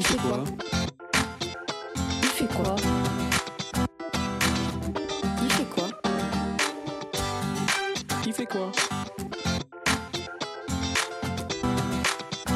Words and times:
Il 0.00 0.06
fait 0.06 0.16
quoi 0.16 0.44
Il 2.22 2.28
fait 2.30 2.46
quoi 2.46 2.76
Il 5.42 5.52
fait 5.52 5.66
quoi 5.66 5.88
Il 8.24 8.32
fait 8.32 8.46
quoi 8.46 8.72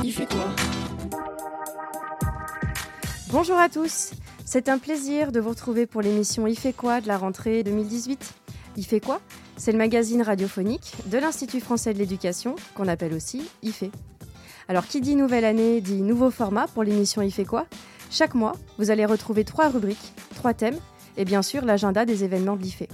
Il 0.03 0.13
fait 0.15 0.27
quoi 0.27 0.47
Bonjour 3.29 3.59
à 3.59 3.69
tous, 3.69 4.13
c'est 4.47 4.71
un 4.71 4.79
plaisir 4.79 5.31
de 5.31 5.39
vous 5.39 5.51
retrouver 5.51 5.85
pour 5.85 6.01
l'émission 6.01 6.47
Il 6.47 6.59
fait 6.59 6.73
quoi 6.73 7.03
de 7.03 7.09
la 7.09 7.19
rentrée 7.19 7.63
2018. 7.63 8.25
Il 8.79 8.87
fait 8.87 9.01
quoi? 9.01 9.21
C'est 9.59 9.73
le 9.73 9.79
magazine 9.79 10.23
radiophonique 10.23 10.95
de 11.07 11.19
l'Institut 11.19 11.61
français 11.61 11.93
de 11.93 11.99
l'éducation, 11.99 12.57
qu'on 12.75 12.89
appelle 12.89 13.13
aussi 13.13 13.43
IFE. 13.63 13.91
Alors 14.69 14.87
qui 14.87 15.01
dit 15.01 15.15
nouvelle 15.15 15.45
année 15.45 15.81
dit 15.81 16.01
nouveau 16.01 16.31
format 16.31 16.67
pour 16.69 16.85
l'émission 16.85 17.21
Il 17.23 17.33
fait 17.33 17.45
quoi? 17.45 17.67
Chaque 18.11 18.35
mois, 18.35 18.53
vous 18.79 18.91
allez 18.91 19.05
retrouver 19.05 19.45
trois 19.45 19.69
rubriques, 19.69 20.15
trois 20.35 20.55
thèmes 20.55 20.79
et 21.17 21.25
bien 21.25 21.43
sûr 21.43 21.65
l'agenda 21.65 22.05
des 22.05 22.25
événements 22.25 22.57
de 22.57 22.63
l'IFE. 22.63 22.85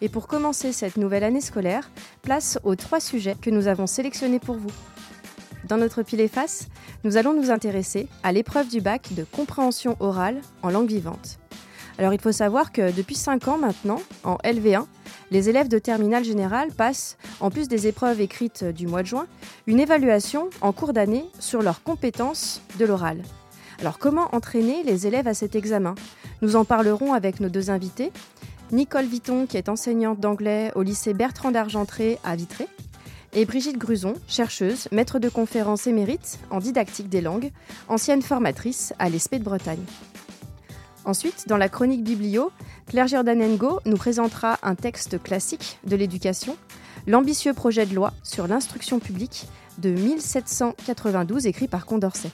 Et 0.00 0.08
pour 0.08 0.26
commencer 0.26 0.72
cette 0.72 0.96
nouvelle 0.96 1.24
année 1.24 1.40
scolaire, 1.40 1.90
place 2.22 2.58
aux 2.64 2.76
trois 2.76 3.00
sujets 3.00 3.36
que 3.40 3.50
nous 3.50 3.68
avons 3.68 3.86
sélectionnés 3.86 4.38
pour 4.38 4.56
vous. 4.56 4.70
Dans 5.68 5.76
notre 5.76 6.02
pile 6.02 6.20
et 6.20 6.28
face, 6.28 6.68
nous 7.04 7.16
allons 7.16 7.34
nous 7.34 7.50
intéresser 7.50 8.08
à 8.22 8.32
l'épreuve 8.32 8.68
du 8.68 8.80
bac 8.80 9.12
de 9.14 9.24
compréhension 9.24 9.96
orale 10.00 10.40
en 10.62 10.70
langue 10.70 10.88
vivante. 10.88 11.38
Alors 11.98 12.12
il 12.12 12.20
faut 12.20 12.32
savoir 12.32 12.72
que 12.72 12.92
depuis 12.92 13.16
5 13.16 13.48
ans 13.48 13.58
maintenant, 13.58 14.00
en 14.24 14.36
LV1, 14.44 14.86
les 15.30 15.48
élèves 15.48 15.68
de 15.68 15.78
terminale 15.78 16.24
générale 16.24 16.72
passent, 16.72 17.16
en 17.40 17.50
plus 17.50 17.68
des 17.68 17.86
épreuves 17.86 18.20
écrites 18.20 18.64
du 18.64 18.86
mois 18.86 19.02
de 19.02 19.08
juin, 19.08 19.26
une 19.66 19.80
évaluation 19.80 20.48
en 20.60 20.72
cours 20.72 20.92
d'année 20.92 21.24
sur 21.38 21.62
leurs 21.62 21.82
compétences 21.82 22.62
de 22.78 22.84
l'oral. 22.84 23.22
Alors 23.80 23.98
comment 23.98 24.34
entraîner 24.34 24.82
les 24.82 25.06
élèves 25.06 25.28
à 25.28 25.34
cet 25.34 25.54
examen? 25.54 25.94
Nous 26.42 26.56
en 26.56 26.64
parlerons 26.64 27.12
avec 27.12 27.40
nos 27.40 27.48
deux 27.48 27.70
invités. 27.70 28.12
Nicole 28.72 29.06
Vitton, 29.06 29.46
qui 29.46 29.56
est 29.56 29.68
enseignante 29.68 30.20
d'anglais 30.20 30.72
au 30.74 30.82
lycée 30.82 31.14
Bertrand 31.14 31.50
d'Argentré 31.50 32.18
à 32.24 32.36
Vitré, 32.36 32.66
et 33.34 33.44
Brigitte 33.44 33.78
Gruson, 33.78 34.14
chercheuse, 34.26 34.88
maître 34.90 35.18
de 35.18 35.28
conférences 35.28 35.86
émérite 35.86 36.38
en 36.50 36.58
didactique 36.58 37.08
des 37.08 37.20
langues, 37.20 37.50
ancienne 37.88 38.22
formatrice 38.22 38.94
à 38.98 39.08
l'ESP 39.08 39.36
de 39.36 39.44
Bretagne. 39.44 39.84
Ensuite, 41.04 41.48
dans 41.48 41.56
la 41.56 41.68
chronique 41.68 42.04
biblio, 42.04 42.50
Claire 42.86 43.06
Giordanengo 43.06 43.80
nous 43.86 43.96
présentera 43.96 44.58
un 44.62 44.74
texte 44.74 45.22
classique 45.22 45.78
de 45.86 45.96
l'éducation, 45.96 46.56
l'ambitieux 47.06 47.54
projet 47.54 47.86
de 47.86 47.94
loi 47.94 48.12
sur 48.22 48.46
l'instruction 48.46 48.98
publique 48.98 49.46
de 49.78 49.90
1792 49.90 51.46
écrit 51.46 51.68
par 51.68 51.86
Condorcet. 51.86 52.30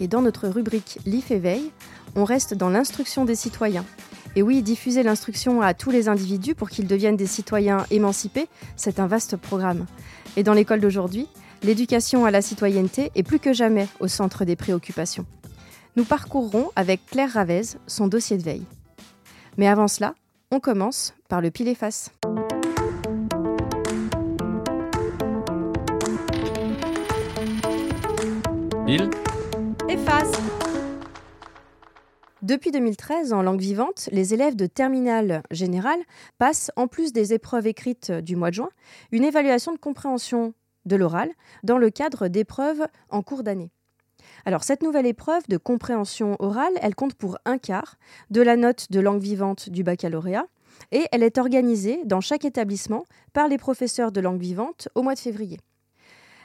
Et 0.00 0.08
dans 0.08 0.22
notre 0.22 0.48
rubrique 0.48 0.98
L'IF 1.06 1.30
éveil, 1.30 1.70
on 2.16 2.24
reste 2.24 2.54
dans 2.54 2.68
l'instruction 2.68 3.24
des 3.24 3.34
citoyens. 3.34 3.84
Et 4.34 4.42
oui, 4.42 4.62
diffuser 4.62 5.02
l'instruction 5.02 5.62
à 5.62 5.72
tous 5.72 5.90
les 5.90 6.08
individus 6.08 6.54
pour 6.54 6.68
qu'ils 6.68 6.86
deviennent 6.86 7.16
des 7.16 7.26
citoyens 7.26 7.86
émancipés, 7.90 8.48
c'est 8.76 9.00
un 9.00 9.06
vaste 9.06 9.36
programme. 9.36 9.86
Et 10.36 10.42
dans 10.42 10.52
l'école 10.52 10.80
d'aujourd'hui, 10.80 11.26
l'éducation 11.62 12.26
à 12.26 12.30
la 12.30 12.42
citoyenneté 12.42 13.10
est 13.14 13.22
plus 13.22 13.38
que 13.38 13.54
jamais 13.54 13.88
au 14.00 14.08
centre 14.08 14.44
des 14.44 14.56
préoccupations. 14.56 15.24
Nous 15.96 16.04
parcourrons 16.04 16.70
avec 16.76 17.06
Claire 17.06 17.32
Ravez 17.32 17.62
son 17.86 18.06
dossier 18.06 18.36
de 18.36 18.42
veille. 18.42 18.66
Mais 19.56 19.66
avant 19.66 19.88
cela, 19.88 20.14
on 20.50 20.60
commence 20.60 21.14
par 21.30 21.40
le 21.40 21.50
pile 21.50 21.68
et 21.68 21.74
face. 21.74 22.10
Bill 28.84 29.08
et 29.88 29.96
face. 29.96 30.32
Depuis 32.42 32.72
2013, 32.72 33.32
en 33.32 33.40
langue 33.40 33.60
vivante, 33.60 34.10
les 34.12 34.34
élèves 34.34 34.54
de 34.54 34.66
terminale 34.66 35.42
générale 35.50 35.98
passent, 36.36 36.70
en 36.76 36.88
plus 36.88 37.14
des 37.14 37.32
épreuves 37.32 37.66
écrites 37.66 38.12
du 38.12 38.36
mois 38.36 38.50
de 38.50 38.56
juin, 38.56 38.70
une 39.12 39.24
évaluation 39.24 39.72
de 39.72 39.78
compréhension 39.78 40.52
de 40.84 40.94
l'oral 40.94 41.30
dans 41.62 41.78
le 41.78 41.88
cadre 41.88 42.28
d'épreuves 42.28 42.86
en 43.08 43.22
cours 43.22 43.42
d'année. 43.42 43.70
Alors 44.46 44.62
cette 44.62 44.84
nouvelle 44.84 45.06
épreuve 45.06 45.42
de 45.48 45.56
compréhension 45.56 46.36
orale, 46.38 46.72
elle 46.80 46.94
compte 46.94 47.14
pour 47.14 47.36
un 47.46 47.58
quart 47.58 47.96
de 48.30 48.40
la 48.40 48.56
note 48.56 48.92
de 48.92 49.00
langue 49.00 49.20
vivante 49.20 49.70
du 49.70 49.82
baccalauréat 49.82 50.46
et 50.92 51.08
elle 51.10 51.24
est 51.24 51.38
organisée 51.38 52.00
dans 52.04 52.20
chaque 52.20 52.44
établissement 52.44 53.06
par 53.32 53.48
les 53.48 53.58
professeurs 53.58 54.12
de 54.12 54.20
langue 54.20 54.40
vivante 54.40 54.88
au 54.94 55.02
mois 55.02 55.14
de 55.14 55.18
février. 55.18 55.58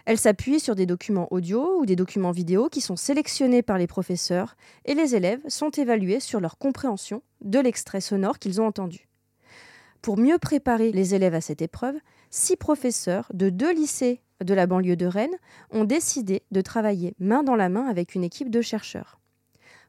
Elle 0.08 0.18
s'appuie 0.18 0.60
sur 0.60 0.74
des 0.74 0.88
documents 0.88 1.32
audio 1.32 1.80
ou 1.80 1.86
des 1.86 1.96
documents 1.96 2.32
vidéo 2.32 2.70
qui 2.70 2.82
sont 2.82 2.96
sélectionnés 2.96 3.62
par 3.62 3.78
les 3.78 3.86
professeurs 3.86 4.56
et 4.86 4.96
les 4.96 5.14
élèves 5.16 5.48
sont 5.48 5.70
évalués 5.70 6.20
sur 6.20 6.40
leur 6.40 6.58
compréhension 6.58 7.22
de 7.42 7.60
l'extrait 7.60 8.02
sonore 8.02 8.40
qu'ils 8.40 8.60
ont 8.60 8.66
entendu. 8.66 9.08
Pour 10.02 10.18
mieux 10.18 10.40
préparer 10.40 10.92
les 10.92 11.14
élèves 11.14 11.36
à 11.36 11.42
cette 11.42 11.62
épreuve, 11.62 11.98
six 12.32 12.58
professeurs 12.58 13.28
de 13.32 13.52
deux 13.52 13.72
lycées 13.72 14.22
de 14.44 14.54
la 14.54 14.68
banlieue 14.68 14.96
de 14.96 15.06
Rennes 15.06 15.38
ont 15.72 15.84
décidé 15.84 16.44
de 16.52 16.62
travailler 16.62 17.16
main 17.20 17.44
dans 17.44 17.56
la 17.56 17.70
main 17.70 17.88
avec 17.88 18.16
une 18.16 18.24
équipe 18.24 18.50
de 18.50 18.62
chercheurs. 18.62 19.20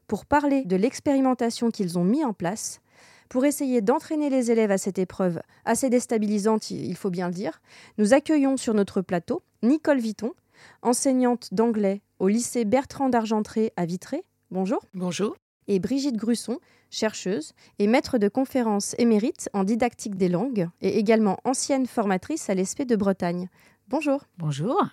Pour 0.07 0.25
parler 0.25 0.63
de 0.65 0.75
l'expérimentation 0.75 1.71
qu'ils 1.71 1.97
ont 1.97 2.03
mis 2.03 2.23
en 2.23 2.33
place, 2.33 2.81
pour 3.29 3.45
essayer 3.45 3.81
d'entraîner 3.81 4.29
les 4.29 4.51
élèves 4.51 4.71
à 4.71 4.77
cette 4.77 4.99
épreuve 4.99 5.41
assez 5.65 5.89
déstabilisante, 5.89 6.69
il 6.69 6.95
faut 6.95 7.09
bien 7.09 7.27
le 7.27 7.33
dire, 7.33 7.61
nous 7.97 8.13
accueillons 8.13 8.57
sur 8.57 8.73
notre 8.73 9.01
plateau 9.01 9.41
Nicole 9.63 9.99
Vitton, 9.99 10.33
enseignante 10.81 11.53
d'anglais 11.53 12.01
au 12.19 12.27
lycée 12.27 12.65
Bertrand 12.65 13.09
d'Argentré 13.09 13.73
à 13.75 13.85
Vitré. 13.85 14.23
Bonjour. 14.51 14.81
Bonjour. 14.93 15.35
Et 15.67 15.79
Brigitte 15.79 16.17
Grusson, 16.17 16.59
chercheuse 16.89 17.53
et 17.79 17.87
maître 17.87 18.17
de 18.17 18.27
conférences 18.27 18.95
émérite 18.97 19.49
en 19.53 19.63
didactique 19.63 20.15
des 20.15 20.29
langues 20.29 20.67
et 20.81 20.99
également 20.99 21.37
ancienne 21.45 21.87
formatrice 21.87 22.49
à 22.49 22.53
l'ESP 22.53 22.83
de 22.83 22.95
Bretagne. 22.95 23.49
Bonjour. 23.93 24.23
Bonjour. 24.39 24.83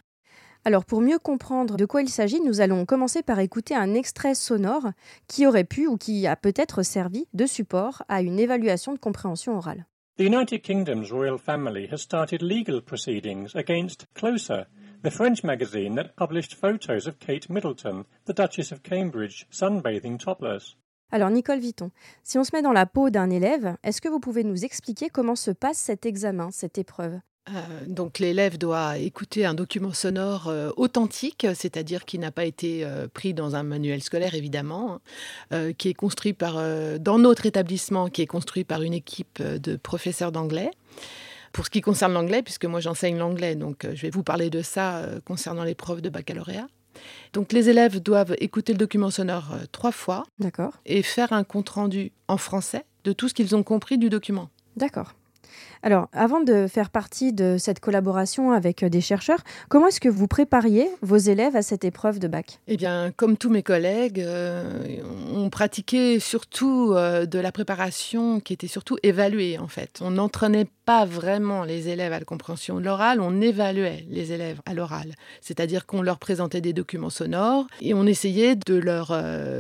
Alors 0.66 0.84
pour 0.84 1.00
mieux 1.00 1.18
comprendre 1.18 1.78
de 1.78 1.86
quoi 1.86 2.02
il 2.02 2.10
s'agit, 2.10 2.38
nous 2.42 2.60
allons 2.60 2.84
commencer 2.84 3.22
par 3.22 3.38
écouter 3.38 3.74
un 3.74 3.94
extrait 3.94 4.34
sonore 4.34 4.90
qui 5.26 5.46
aurait 5.46 5.64
pu 5.64 5.86
ou 5.86 5.96
qui 5.96 6.26
a 6.26 6.36
peut-être 6.36 6.82
servi 6.82 7.26
de 7.32 7.46
support 7.46 8.02
à 8.10 8.20
une 8.20 8.38
évaluation 8.38 8.92
de 8.92 8.98
compréhension 8.98 9.56
orale. 9.56 9.86
The 10.18 10.24
United 10.24 10.60
Kingdom's 10.60 11.10
royal 11.10 11.38
family 11.38 11.88
has 11.90 12.02
started 12.02 12.42
legal 12.42 12.82
proceedings 12.82 13.56
against 13.56 14.04
Closer, 14.12 14.66
the 15.02 15.10
French 15.10 15.42
magazine 15.42 15.94
that 15.94 16.12
published 16.18 16.52
photos 16.52 17.06
of 17.06 17.18
Kate 17.18 17.48
Middleton, 17.48 18.04
the 18.26 18.34
Duchess 18.34 18.70
of 18.70 18.82
Cambridge, 18.82 19.46
sunbathing 19.50 20.18
topless. 20.18 20.76
Alors 21.10 21.30
Nicole 21.30 21.60
Vitton, 21.60 21.90
si 22.22 22.36
on 22.36 22.44
se 22.44 22.50
met 22.54 22.60
dans 22.60 22.74
la 22.74 22.84
peau 22.84 23.08
d'un 23.08 23.30
élève, 23.30 23.78
est-ce 23.82 24.02
que 24.02 24.10
vous 24.10 24.20
pouvez 24.20 24.44
nous 24.44 24.62
expliquer 24.62 25.08
comment 25.08 25.36
se 25.36 25.52
passe 25.52 25.78
cet 25.78 26.04
examen, 26.04 26.50
cette 26.50 26.76
épreuve? 26.76 27.18
Donc 27.86 28.18
l'élève 28.18 28.58
doit 28.58 28.98
écouter 28.98 29.44
un 29.44 29.54
document 29.54 29.92
sonore 29.92 30.48
euh, 30.48 30.70
authentique, 30.76 31.46
c'est-à-dire 31.54 32.04
qui 32.04 32.18
n'a 32.18 32.30
pas 32.30 32.44
été 32.44 32.84
euh, 32.84 33.08
pris 33.12 33.34
dans 33.34 33.56
un 33.56 33.62
manuel 33.62 34.02
scolaire 34.02 34.34
évidemment, 34.34 35.00
hein, 35.50 35.72
qui 35.72 35.88
est 35.88 35.94
construit 35.94 36.32
par 36.32 36.60
dans 36.98 37.18
notre 37.18 37.46
établissement, 37.46 38.08
qui 38.08 38.22
est 38.22 38.26
construit 38.26 38.64
par 38.64 38.82
une 38.82 38.94
équipe 38.94 39.42
de 39.42 39.76
professeurs 39.76 40.32
d'anglais. 40.32 40.70
Pour 41.52 41.64
ce 41.64 41.70
qui 41.70 41.80
concerne 41.80 42.12
l'anglais, 42.12 42.42
puisque 42.42 42.64
moi 42.64 42.80
j'enseigne 42.80 43.18
l'anglais, 43.18 43.56
donc 43.56 43.86
je 43.92 44.02
vais 44.02 44.10
vous 44.10 44.22
parler 44.22 44.50
de 44.50 44.62
ça 44.62 45.04
concernant 45.24 45.64
l'épreuve 45.64 46.00
de 46.00 46.08
baccalauréat. 46.08 46.68
Donc 47.32 47.52
les 47.52 47.68
élèves 47.68 48.00
doivent 48.00 48.36
écouter 48.38 48.72
le 48.72 48.78
document 48.78 49.10
sonore 49.10 49.54
trois 49.72 49.92
fois, 49.92 50.24
d'accord, 50.38 50.74
et 50.86 51.02
faire 51.02 51.32
un 51.32 51.44
compte 51.44 51.68
rendu 51.70 52.12
en 52.28 52.36
français 52.36 52.84
de 53.04 53.12
tout 53.12 53.28
ce 53.28 53.34
qu'ils 53.34 53.56
ont 53.56 53.62
compris 53.62 53.98
du 53.98 54.10
document. 54.10 54.48
D'accord. 54.76 55.14
Alors, 55.82 56.08
avant 56.12 56.42
de 56.42 56.66
faire 56.66 56.90
partie 56.90 57.32
de 57.32 57.56
cette 57.58 57.80
collaboration 57.80 58.52
avec 58.52 58.82
euh, 58.82 58.90
des 58.90 59.00
chercheurs, 59.00 59.40
comment 59.70 59.86
est-ce 59.86 60.00
que 60.00 60.10
vous 60.10 60.26
prépariez 60.26 60.88
vos 61.00 61.16
élèves 61.16 61.56
à 61.56 61.62
cette 61.62 61.84
épreuve 61.84 62.18
de 62.18 62.28
bac? 62.28 62.58
Eh 62.68 62.76
bien, 62.76 63.12
comme 63.16 63.38
tous 63.38 63.48
mes 63.48 63.62
collègues, 63.62 64.20
euh, 64.20 64.62
on 65.34 65.48
pratiquait 65.48 66.18
surtout 66.20 66.92
euh, 66.92 67.24
de 67.24 67.38
la 67.38 67.50
préparation 67.50 68.40
qui 68.40 68.52
était 68.52 68.66
surtout 68.66 68.98
évaluée, 69.02 69.58
en 69.58 69.68
fait. 69.68 70.00
On 70.02 70.10
n'entraînait 70.10 70.66
pas 70.84 71.06
vraiment 71.06 71.64
les 71.64 71.88
élèves 71.88 72.12
à 72.12 72.18
la 72.18 72.24
compréhension 72.26 72.78
de 72.78 72.84
l'oral, 72.84 73.20
on 73.20 73.40
évaluait 73.40 74.04
les 74.10 74.32
élèves 74.32 74.60
à 74.66 74.74
l'oral. 74.74 75.14
C'est-à-dire 75.40 75.86
qu'on 75.86 76.02
leur 76.02 76.18
présentait 76.18 76.60
des 76.60 76.72
documents 76.72 77.10
sonores 77.10 77.66
et 77.80 77.94
on 77.94 78.06
essayait 78.06 78.56
de 78.56 78.74
leur 78.74 79.16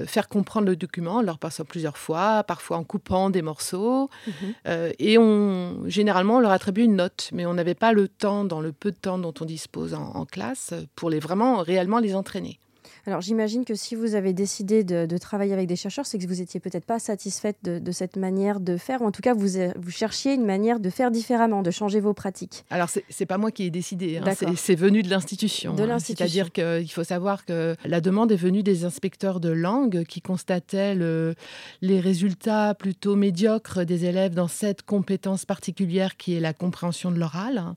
faire 0.06 0.28
comprendre 0.28 0.66
le 0.66 0.74
document 0.74 1.16
en 1.16 1.22
leur 1.22 1.38
passant 1.38 1.64
plusieurs 1.64 1.98
fois, 1.98 2.42
parfois 2.42 2.78
en 2.78 2.84
coupant 2.84 3.30
des 3.30 3.42
morceaux. 3.42 4.10
Mhm. 4.26 4.92
et 4.98 5.18
on, 5.18 5.79
généralement, 5.86 6.36
on 6.36 6.40
leur 6.40 6.52
attribue 6.52 6.82
une 6.82 6.96
note, 6.96 7.30
mais 7.32 7.46
on 7.46 7.54
n'avait 7.54 7.74
pas 7.74 7.92
le 7.92 8.08
temps, 8.08 8.44
dans 8.44 8.60
le 8.60 8.72
peu 8.72 8.90
de 8.90 8.96
temps 8.96 9.18
dont 9.18 9.34
on 9.40 9.44
dispose 9.44 9.94
en, 9.94 10.24
classe, 10.24 10.74
pour 10.94 11.10
vraiment 11.10 11.58
réellement 11.58 11.98
les 11.98 12.14
entraîner. 12.14 12.58
Alors 13.06 13.20
j'imagine 13.20 13.64
que 13.64 13.74
si 13.74 13.94
vous 13.94 14.14
avez 14.14 14.32
décidé 14.32 14.84
de, 14.84 15.06
de 15.06 15.18
travailler 15.18 15.52
avec 15.52 15.66
des 15.66 15.76
chercheurs, 15.76 16.06
c'est 16.06 16.18
que 16.18 16.26
vous 16.26 16.40
étiez 16.40 16.60
peut-être 16.60 16.84
pas 16.84 16.98
satisfaite 16.98 17.56
de, 17.62 17.78
de, 17.78 17.92
cette 17.92 18.16
manière 18.16 18.60
de 18.60 18.76
faire, 18.76 19.02
ou 19.02 19.06
en 19.06 19.10
tout 19.10 19.22
cas 19.22 19.34
vous, 19.34 19.48
vous 19.76 19.90
cherchiez 19.90 20.34
une 20.34 20.44
manière 20.44 20.80
de 20.80 20.90
faire 20.90 21.10
différemment, 21.10 21.62
de 21.62 21.70
changer 21.70 22.00
vos 22.00 22.14
pratiques. 22.14 22.64
Alors 22.70 22.88
c'est 23.08 23.26
pas 23.26 23.38
moi 23.38 23.50
qui 23.50 23.64
ai 23.64 23.70
décidé, 23.70 24.18
hein, 24.18 24.32
c'est 24.56 24.74
venu 24.74 25.02
de 25.02 25.10
l'institution. 25.10 25.74
De 25.74 25.82
hein. 25.84 25.98
C'est-à-dire 25.98 26.52
qu'il 26.52 26.90
faut 26.90 27.04
savoir 27.04 27.44
que 27.44 27.76
la 27.84 28.00
demande 28.00 28.32
est 28.32 28.36
venue 28.36 28.62
des 28.62 28.84
inspecteurs 28.84 29.40
de 29.40 29.50
langue 29.50 30.04
qui 30.04 30.20
constataient 30.20 30.94
le, 30.94 31.34
les 31.80 32.00
résultats 32.00 32.74
plutôt 32.74 33.16
médiocres 33.16 33.84
des 33.84 34.04
élèves 34.04 34.34
dans 34.34 34.48
cette 34.48 34.82
compétence 34.82 35.44
particulière 35.44 36.16
qui 36.16 36.34
est 36.34 36.40
la 36.40 36.52
compréhension 36.52 37.10
de 37.10 37.18
l'oral 37.18 37.74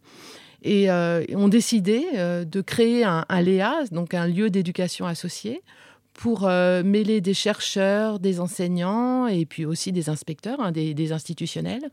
et 0.63 0.89
euh, 0.89 1.24
ont 1.36 1.50
décidé 1.50 2.07
euh, 2.15 2.45
de 2.45 2.62
créer 2.62 3.04
un, 3.04 3.25
LEA, 3.30 3.83
donc 3.92 4.13
un 4.13 4.27
lieu 4.27 4.50
d'éducation 4.50 5.06
associé, 5.06 5.62
pour 6.13 6.48
euh, 6.48 6.83
mêler 6.83 7.21
des 7.21 7.33
chercheurs, 7.33 8.19
des 8.19 8.39
enseignants 8.39 9.27
et 9.27 9.45
puis 9.45 9.65
aussi 9.65 9.92
des 9.92 10.10
inspecteurs, 10.10 10.60
hein, 10.62 10.71
des, 10.71 11.12
institutionnels, 11.12 11.89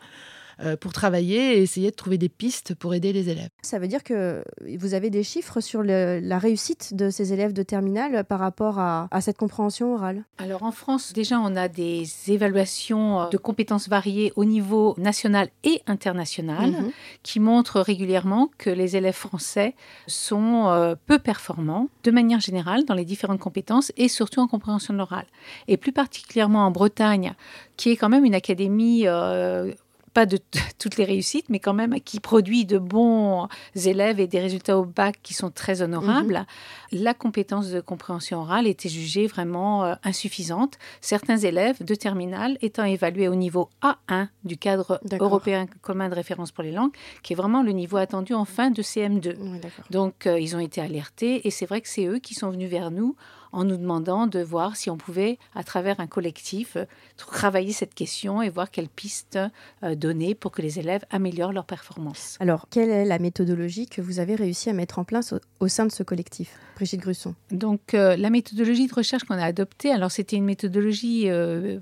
pour 0.80 0.92
travailler 0.92 1.58
et 1.58 1.62
essayer 1.62 1.90
de 1.90 1.96
trouver 1.96 2.18
des 2.18 2.28
pistes 2.28 2.74
pour 2.74 2.94
aider 2.94 3.12
les 3.12 3.28
élèves. 3.28 3.48
Ça 3.62 3.78
veut 3.78 3.88
dire 3.88 4.02
que 4.02 4.44
vous 4.78 4.94
avez 4.94 5.10
des 5.10 5.22
chiffres 5.22 5.60
sur 5.60 5.82
le, 5.82 6.20
la 6.22 6.38
réussite 6.38 6.94
de 6.94 7.10
ces 7.10 7.32
élèves 7.32 7.52
de 7.52 7.62
terminale 7.62 8.24
par 8.24 8.40
rapport 8.40 8.78
à, 8.78 9.08
à, 9.10 9.20
cette 9.20 9.38
compréhension 9.38 9.94
orale? 9.94 10.24
Alors 10.38 10.62
en 10.62 10.72
France, 10.72 11.12
déjà, 11.12 11.38
on 11.38 11.56
a 11.56 11.68
des 11.68 12.04
évaluations 12.28 13.28
de 13.30 13.36
compétences 13.36 13.88
variées 13.88 14.32
au 14.36 14.44
niveau 14.44 14.94
national 14.98 15.48
et 15.64 15.80
international 15.86 16.70
mmh. 16.70 16.90
qui 17.22 17.40
montrent 17.40 17.80
régulièrement 17.80 18.50
que 18.58 18.70
les 18.70 18.96
élèves 18.96 19.14
français 19.14 19.74
sont 20.06 20.68
euh, 20.68 20.94
peu 21.06 21.18
performants 21.18 21.88
de 22.04 22.10
manière 22.10 22.40
générale 22.40 22.84
dans 22.84 22.94
les 22.94 23.04
différentes 23.04 23.40
compétences 23.40 23.92
et 23.96 24.08
surtout 24.08 24.40
en 24.40 24.48
compréhension 24.48 24.94
de 24.94 24.98
l'oral. 24.98 25.26
Et 25.68 25.76
plus 25.76 25.92
particulièrement 25.92 26.66
en 26.66 26.70
Bretagne, 26.70 27.34
qui 27.76 27.90
est 27.90 27.96
quand 27.96 28.08
même 28.08 28.24
une 28.24 28.34
académie 28.34 29.06
euh, 29.06 29.72
pas 30.12 30.26
de 30.26 30.38
toutes 30.78 30.96
les 30.96 31.04
réussites, 31.04 31.48
mais 31.48 31.58
quand 31.58 31.74
même 31.74 32.00
qui 32.00 32.20
produit 32.20 32.64
de 32.64 32.78
bons 32.78 33.48
élèves 33.74 34.20
et 34.20 34.26
des 34.26 34.40
résultats 34.40 34.78
au 34.78 34.84
bac 34.84 35.16
qui 35.22 35.34
sont 35.34 35.50
très 35.50 35.82
honorables, 35.82 36.46
mmh. 36.92 36.96
la 37.02 37.14
compétence 37.14 37.70
de 37.70 37.80
compréhension 37.80 38.40
orale 38.40 38.66
était 38.66 38.88
jugée 38.88 39.26
vraiment 39.26 39.84
euh, 39.84 39.94
insuffisante. 40.04 40.78
Certains 41.00 41.38
élèves 41.38 41.84
de 41.84 41.94
terminale 41.94 42.58
étant 42.62 42.84
évalués 42.84 43.28
au 43.28 43.34
niveau 43.34 43.68
A1 43.82 44.28
du 44.44 44.56
cadre 44.56 45.00
européen 45.20 45.66
commun 45.82 46.08
de 46.08 46.14
référence 46.14 46.52
pour 46.52 46.64
les 46.64 46.72
langues, 46.72 46.92
qui 47.22 47.32
est 47.32 47.36
vraiment 47.36 47.62
le 47.62 47.72
niveau 47.72 47.96
attendu 47.96 48.34
en 48.34 48.44
fin 48.44 48.70
de 48.70 48.82
CM2. 48.82 49.36
Mmh, 49.36 49.60
Donc, 49.90 50.26
euh, 50.26 50.38
ils 50.38 50.56
ont 50.56 50.60
été 50.60 50.80
alertés 50.80 51.46
et 51.46 51.50
c'est 51.50 51.66
vrai 51.66 51.80
que 51.80 51.88
c'est 51.88 52.06
eux 52.06 52.18
qui 52.18 52.34
sont 52.34 52.50
venus 52.50 52.70
vers 52.70 52.90
nous 52.90 53.16
en 53.52 53.64
nous 53.64 53.76
demandant 53.76 54.26
de 54.26 54.40
voir 54.40 54.76
si 54.76 54.90
on 54.90 54.96
pouvait, 54.96 55.38
à 55.54 55.64
travers 55.64 56.00
un 56.00 56.06
collectif, 56.06 56.76
travailler 57.16 57.72
cette 57.72 57.94
question 57.94 58.42
et 58.42 58.48
voir 58.48 58.70
quelles 58.70 58.88
pistes 58.88 59.38
euh, 59.82 59.94
donner 59.94 60.34
pour 60.34 60.52
que 60.52 60.62
les 60.62 60.78
élèves 60.78 61.04
améliorent 61.10 61.52
leur 61.52 61.64
performance. 61.64 62.36
Alors, 62.40 62.66
quelle 62.70 62.90
est 62.90 63.04
la 63.04 63.18
méthodologie 63.18 63.86
que 63.86 64.00
vous 64.00 64.20
avez 64.20 64.34
réussi 64.34 64.70
à 64.70 64.72
mettre 64.72 64.98
en 64.98 65.04
place 65.04 65.32
au, 65.32 65.38
au 65.60 65.68
sein 65.68 65.86
de 65.86 65.92
ce 65.92 66.02
collectif? 66.02 66.58
Brigitte 66.76 67.00
Grusson. 67.00 67.34
Donc, 67.50 67.94
euh, 67.94 68.16
la 68.16 68.30
méthodologie 68.30 68.86
de 68.86 68.94
recherche 68.94 69.24
qu'on 69.24 69.34
a 69.34 69.44
adoptée, 69.44 69.90
alors 69.90 70.10
c'était 70.10 70.36
une 70.36 70.44
méthodologie 70.44 71.28
euh, 71.28 71.78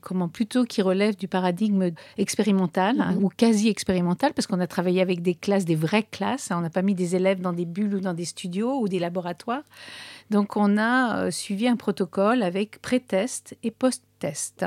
comment 0.00 0.28
plutôt 0.28 0.64
qui 0.64 0.82
relève 0.82 1.16
du 1.16 1.28
paradigme 1.28 1.90
expérimental 2.18 3.00
hein, 3.00 3.14
Mhm. 3.14 3.24
ou 3.24 3.28
quasi 3.28 3.68
expérimental 3.68 4.32
parce 4.34 4.46
qu'on 4.46 4.60
a 4.60 4.66
travaillé 4.66 5.00
avec 5.00 5.22
des 5.22 5.34
classes, 5.34 5.64
des 5.64 5.74
vraies 5.76 6.06
classes. 6.10 6.50
Hein, 6.50 6.56
on 6.58 6.62
n'a 6.62 6.70
pas 6.70 6.82
mis 6.82 6.94
des 6.94 7.14
élèves 7.16 7.40
dans 7.40 7.52
des 7.52 7.64
bulles 7.66 7.94
ou 7.96 8.00
dans 8.00 8.14
des 8.14 8.24
studios 8.24 8.78
ou 8.80 8.88
des 8.88 8.98
laboratoires. 8.98 9.62
Donc 10.30 10.56
on 10.56 10.76
a 10.76 11.18
euh, 11.18 11.30
suivi 11.30 11.68
un 11.68 11.76
protocole 11.76 12.42
avec 12.42 12.82
pré-test 12.82 13.56
et 13.62 13.70
post-test. 13.70 14.64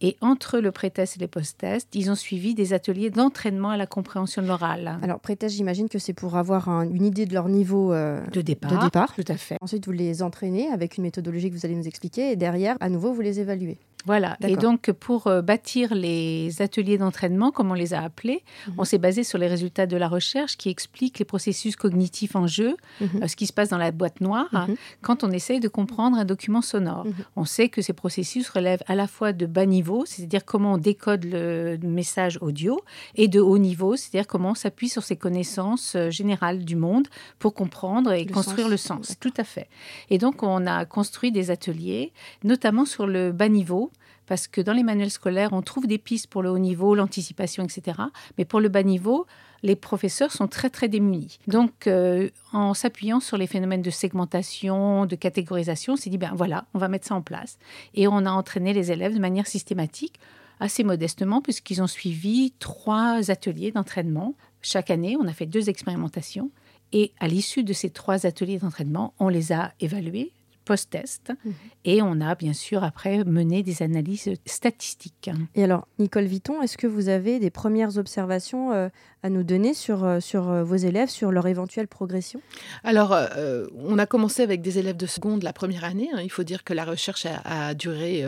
Et 0.00 0.16
entre 0.20 0.60
le 0.60 0.70
pré-test 0.70 1.16
et 1.16 1.20
les 1.20 1.26
post-tests, 1.26 1.88
ils 1.94 2.10
ont 2.10 2.14
suivi 2.14 2.54
des 2.54 2.72
ateliers 2.74 3.10
d'entraînement 3.10 3.70
à 3.70 3.76
la 3.76 3.86
compréhension 3.86 4.40
de 4.42 4.46
l'oral. 4.46 4.98
Alors 5.02 5.18
pré-test, 5.18 5.56
j'imagine 5.56 5.88
que 5.88 5.98
c'est 5.98 6.12
pour 6.12 6.36
avoir 6.36 6.68
un, 6.68 6.82
une 6.88 7.04
idée 7.04 7.26
de 7.26 7.34
leur 7.34 7.48
niveau 7.48 7.92
euh, 7.92 8.20
de, 8.32 8.40
départ, 8.40 8.70
de 8.78 8.84
départ. 8.84 9.14
Tout 9.14 9.24
à 9.26 9.36
fait. 9.36 9.56
Ensuite, 9.60 9.86
vous 9.86 9.92
les 9.92 10.22
entraînez 10.22 10.68
avec 10.70 10.96
une 10.96 11.02
méthodologie 11.02 11.50
que 11.50 11.56
vous 11.56 11.66
allez 11.66 11.74
nous 11.74 11.88
expliquer 11.88 12.30
et 12.30 12.36
derrière, 12.36 12.76
à 12.80 12.88
nouveau, 12.88 13.12
vous 13.12 13.20
les 13.22 13.40
évaluez. 13.40 13.78
Voilà. 14.06 14.36
Et 14.46 14.56
donc, 14.56 14.90
pour 14.92 15.26
euh, 15.26 15.42
bâtir 15.42 15.94
les 15.94 16.62
ateliers 16.62 16.98
d'entraînement, 16.98 17.50
comme 17.50 17.70
on 17.70 17.74
les 17.74 17.94
a 17.94 18.02
appelés, 18.02 18.42
mmh. 18.66 18.72
on 18.78 18.84
s'est 18.84 18.98
basé 18.98 19.24
sur 19.24 19.38
les 19.38 19.46
résultats 19.46 19.86
de 19.86 19.96
la 19.96 20.08
recherche 20.08 20.56
qui 20.56 20.68
expliquent 20.68 21.18
les 21.18 21.24
processus 21.24 21.76
cognitifs 21.76 22.36
en 22.36 22.46
jeu, 22.46 22.76
mmh. 23.00 23.04
euh, 23.22 23.28
ce 23.28 23.36
qui 23.36 23.46
se 23.46 23.52
passe 23.52 23.68
dans 23.68 23.78
la 23.78 23.90
boîte 23.90 24.20
noire 24.20 24.48
mmh. 24.52 24.74
quand 25.02 25.24
on 25.24 25.30
essaye 25.30 25.60
de 25.60 25.68
comprendre 25.68 26.16
un 26.16 26.24
document 26.24 26.62
sonore. 26.62 27.06
On 27.36 27.44
sait 27.44 27.68
que 27.68 27.82
ces 27.82 27.92
processus 27.92 28.48
relèvent 28.48 28.82
à 28.86 28.94
la 28.94 29.06
fois 29.06 29.32
de 29.32 29.46
bas 29.46 29.66
niveau, 29.66 30.04
c'est-à-dire 30.06 30.44
comment 30.44 30.74
on 30.74 30.78
décode 30.78 31.24
le 31.24 31.78
message 31.82 32.38
audio, 32.40 32.80
et 33.14 33.28
de 33.28 33.40
haut 33.40 33.58
niveau, 33.58 33.96
c'est-à-dire 33.96 34.26
comment 34.26 34.50
on 34.50 34.54
s'appuie 34.54 34.88
sur 34.88 35.02
ses 35.02 35.16
connaissances 35.16 35.94
euh, 35.96 36.10
générales 36.10 36.64
du 36.64 36.76
monde 36.76 37.06
pour 37.38 37.54
comprendre 37.54 38.12
et 38.12 38.24
le 38.24 38.32
construire 38.32 38.66
sens. 38.66 38.70
le 38.70 38.76
sens. 38.76 39.16
Tout 39.20 39.34
à 39.36 39.44
fait. 39.44 39.68
Et 40.08 40.18
donc, 40.18 40.42
on 40.42 40.66
a 40.66 40.84
construit 40.84 41.32
des 41.32 41.50
ateliers, 41.50 42.12
notamment 42.44 42.84
sur 42.84 43.06
le 43.06 43.32
bas 43.32 43.48
niveau 43.48 43.89
parce 44.30 44.46
que 44.46 44.60
dans 44.60 44.74
les 44.74 44.84
manuels 44.84 45.10
scolaires, 45.10 45.52
on 45.52 45.60
trouve 45.60 45.88
des 45.88 45.98
pistes 45.98 46.28
pour 46.28 46.40
le 46.40 46.50
haut 46.52 46.58
niveau, 46.60 46.94
l'anticipation, 46.94 47.64
etc. 47.64 47.98
Mais 48.38 48.44
pour 48.44 48.60
le 48.60 48.68
bas 48.68 48.84
niveau, 48.84 49.26
les 49.64 49.74
professeurs 49.74 50.30
sont 50.30 50.46
très 50.46 50.70
très 50.70 50.86
démunis. 50.86 51.40
Donc, 51.48 51.88
euh, 51.88 52.30
en 52.52 52.72
s'appuyant 52.72 53.18
sur 53.18 53.36
les 53.36 53.48
phénomènes 53.48 53.82
de 53.82 53.90
segmentation, 53.90 55.04
de 55.04 55.16
catégorisation, 55.16 55.94
on 55.94 55.96
s'est 55.96 56.10
dit, 56.10 56.16
ben 56.16 56.30
voilà, 56.32 56.66
on 56.74 56.78
va 56.78 56.86
mettre 56.86 57.08
ça 57.08 57.16
en 57.16 57.22
place. 57.22 57.58
Et 57.94 58.06
on 58.06 58.18
a 58.18 58.30
entraîné 58.30 58.72
les 58.72 58.92
élèves 58.92 59.14
de 59.14 59.18
manière 59.18 59.48
systématique, 59.48 60.20
assez 60.60 60.84
modestement, 60.84 61.42
puisqu'ils 61.42 61.82
ont 61.82 61.88
suivi 61.88 62.52
trois 62.60 63.32
ateliers 63.32 63.72
d'entraînement. 63.72 64.36
Chaque 64.62 64.90
année, 64.90 65.16
on 65.20 65.26
a 65.26 65.32
fait 65.32 65.46
deux 65.46 65.68
expérimentations. 65.68 66.52
Et 66.92 67.14
à 67.18 67.26
l'issue 67.26 67.64
de 67.64 67.72
ces 67.72 67.90
trois 67.90 68.26
ateliers 68.26 68.60
d'entraînement, 68.60 69.12
on 69.18 69.28
les 69.28 69.50
a 69.50 69.72
évalués 69.80 70.30
post-test. 70.70 71.32
Mmh. 71.32 71.50
Et 71.84 72.00
on 72.00 72.20
a 72.20 72.36
bien 72.36 72.52
sûr 72.52 72.84
après 72.84 73.24
mené 73.24 73.64
des 73.64 73.82
analyses 73.82 74.30
statistiques. 74.46 75.30
Et 75.56 75.64
alors, 75.64 75.88
Nicole 75.98 76.26
Vitton, 76.26 76.62
est-ce 76.62 76.78
que 76.78 76.86
vous 76.86 77.08
avez 77.08 77.40
des 77.40 77.50
premières 77.50 77.98
observations 77.98 78.70
euh, 78.70 78.88
à 79.22 79.28
nous 79.28 79.42
donner 79.42 79.74
sur, 79.74 80.04
euh, 80.04 80.20
sur 80.20 80.48
euh, 80.48 80.64
vos 80.64 80.76
élèves, 80.76 81.08
sur 81.08 81.30
leur 81.30 81.46
éventuelle 81.46 81.88
progression? 81.88 82.40
Alors, 82.84 83.12
euh, 83.12 83.66
on 83.76 83.98
a 83.98 84.06
commencé 84.06 84.42
avec 84.42 84.62
des 84.62 84.78
élèves 84.78 84.96
de 84.96 85.06
seconde 85.06 85.42
la 85.42 85.52
première 85.52 85.84
année. 85.84 86.08
Hein. 86.14 86.20
Il 86.22 86.30
faut 86.30 86.42
dire 86.42 86.64
que 86.64 86.72
la 86.72 86.84
recherche 86.84 87.26
a, 87.26 87.68
a 87.68 87.74
duré 87.74 88.24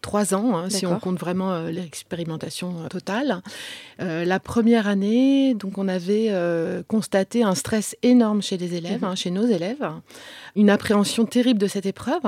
trois 0.00 0.34
ans, 0.34 0.56
hein, 0.56 0.70
si 0.70 0.86
on 0.86 0.98
compte 0.98 1.18
vraiment 1.18 1.66
l'expérimentation 1.66 2.88
totale. 2.88 3.42
la 3.98 4.40
première 4.40 4.86
année, 4.86 5.54
donc, 5.54 5.78
on 5.78 5.88
avait 5.88 6.32
constaté 6.88 7.42
un 7.42 7.54
stress 7.54 7.96
énorme 8.02 8.42
chez 8.42 8.56
les 8.56 8.74
élèves, 8.74 9.02
mmh. 9.02 9.04
hein, 9.04 9.14
chez 9.14 9.30
nos 9.30 9.46
élèves, 9.46 9.86
une 10.54 10.70
appréhension 10.70 11.24
terrible 11.24 11.60
de 11.60 11.65
cette 11.68 11.86
épreuve. 11.86 12.22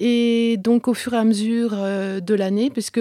Et 0.00 0.56
donc, 0.58 0.88
au 0.88 0.94
fur 0.94 1.14
et 1.14 1.16
à 1.16 1.24
mesure 1.24 1.72
euh, 1.74 2.20
de 2.20 2.34
l'année, 2.34 2.70
puisque 2.70 3.00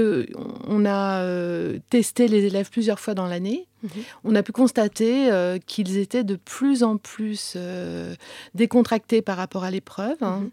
on 0.68 0.86
a 0.86 1.22
euh, 1.24 1.80
testé 1.90 2.28
les 2.28 2.46
élèves 2.46 2.70
plusieurs 2.70 3.00
fois 3.00 3.14
dans 3.14 3.28
l'année, 3.28 3.68
mmh. 3.84 3.88
on 4.24 4.36
a 4.36 4.44
pu 4.44 4.52
constater 4.52 5.32
euh, 5.32 5.58
qu'ils 5.66 5.98
étaient 5.98 6.24
de 6.24 6.36
plus 6.36 6.84
en 6.84 6.98
plus 6.98 7.54
euh, 7.56 8.14
décontractés 8.54 9.22
par 9.22 9.38
rapport 9.38 9.64
à 9.64 9.72
l'épreuve 9.72 10.22
mmh. 10.22 10.50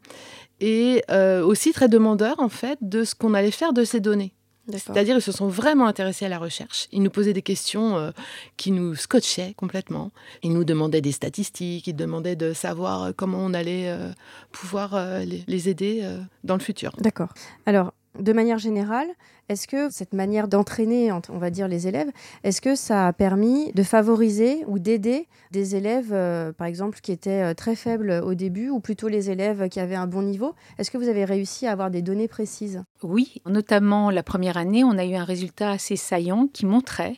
et 0.61 1.03
euh, 1.11 1.45
aussi 1.45 1.73
très 1.73 1.89
demandeurs, 1.89 2.37
en 2.39 2.49
fait, 2.49 2.79
de 2.81 3.05
ce 3.05 3.15
qu'on 3.15 3.35
allait 3.35 3.51
faire 3.51 3.73
de 3.73 3.85
ces 3.85 4.01
données. 4.01 4.33
C'est-à-dire 4.71 5.17
ils 5.17 5.23
se 5.23 5.33
sont 5.33 5.49
vraiment 5.49 5.87
intéressés 5.87 6.27
à 6.27 6.29
la 6.29 6.39
recherche. 6.39 6.89
Ils 6.93 7.03
nous 7.03 7.11
posaient 7.11 7.33
des 7.33 7.43
questions 7.43 7.97
euh, 7.97 8.11
qui 8.57 8.71
nous 8.71 8.95
scotchaient 8.95 9.55
complètement. 9.57 10.11
Ils 10.43 10.53
nous 10.53 10.65
demandaient 10.65 11.01
des 11.01 11.13
statistiques, 11.13 11.87
ils 11.87 11.97
demandaient 11.97 12.37
de 12.37 12.53
savoir 12.53 13.13
comment 13.17 13.39
on 13.39 13.55
allait 13.55 13.89
euh, 13.89 14.11
pouvoir 14.53 14.95
euh, 14.95 15.21
les, 15.21 15.45
les, 15.47 15.69
aider 15.69 16.07
dans 16.45 16.55
le 16.55 16.61
futur. 16.61 16.93
D'accord. 16.99 17.29
Alors, 17.67 17.93
de 18.19 18.33
manière 18.33 18.59
générale, 18.59 19.09
est-ce 19.49 19.67
que 19.67 19.91
cette 19.91 20.13
manière 20.13 20.49
d'entraîner, 20.49 21.11
on 21.13 21.39
va 21.39 21.51
dire, 21.51 21.69
les 21.69 21.87
élèves, 21.89 22.11
est-ce 22.45 22.61
que 22.61 22.75
ça 22.75 23.09
a 23.09 23.13
permis 23.13 23.73
de 23.73 23.83
favoriser 23.83 24.65
ou 24.67 24.79
d'aider 24.79 25.27
des 25.53 25.77
élèves, 25.77 26.13
euh, 26.13 26.53
par 26.53 26.67
exemple, 26.67 27.01
qui 27.01 27.13
étaient 27.13 27.43
euh, 27.43 27.55
très 27.55 27.75
faibles 27.75 28.21
au 28.25 28.35
début, 28.35 28.69
ou 28.69 28.81
plutôt 28.81 29.09
les 29.09 29.31
élèves 29.31 29.69
qui 29.69 29.81
avaient 29.81 29.95
un 29.95 30.07
bon 30.07 30.23
niveau? 30.23 30.55
Est-ce 30.79 30.91
que 30.91 30.99
vous 30.99 31.09
avez 31.09 31.25
réussi 31.25 31.67
à 31.67 31.73
avoir 31.73 31.91
des 31.91 32.03
données 32.03 32.29
précises? 32.29 32.83
Oui, 33.03 33.41
notamment 33.47 34.11
la 34.11 34.23
première 34.23 34.57
année, 34.57 34.85
on 34.85 34.99
a 34.99 35.05
eu 35.05 35.15
un 35.15 35.25
résultat 35.25 35.71
assez 35.71 35.97
saillant 35.97 36.49
qui 36.53 36.67
montrait 36.67 37.17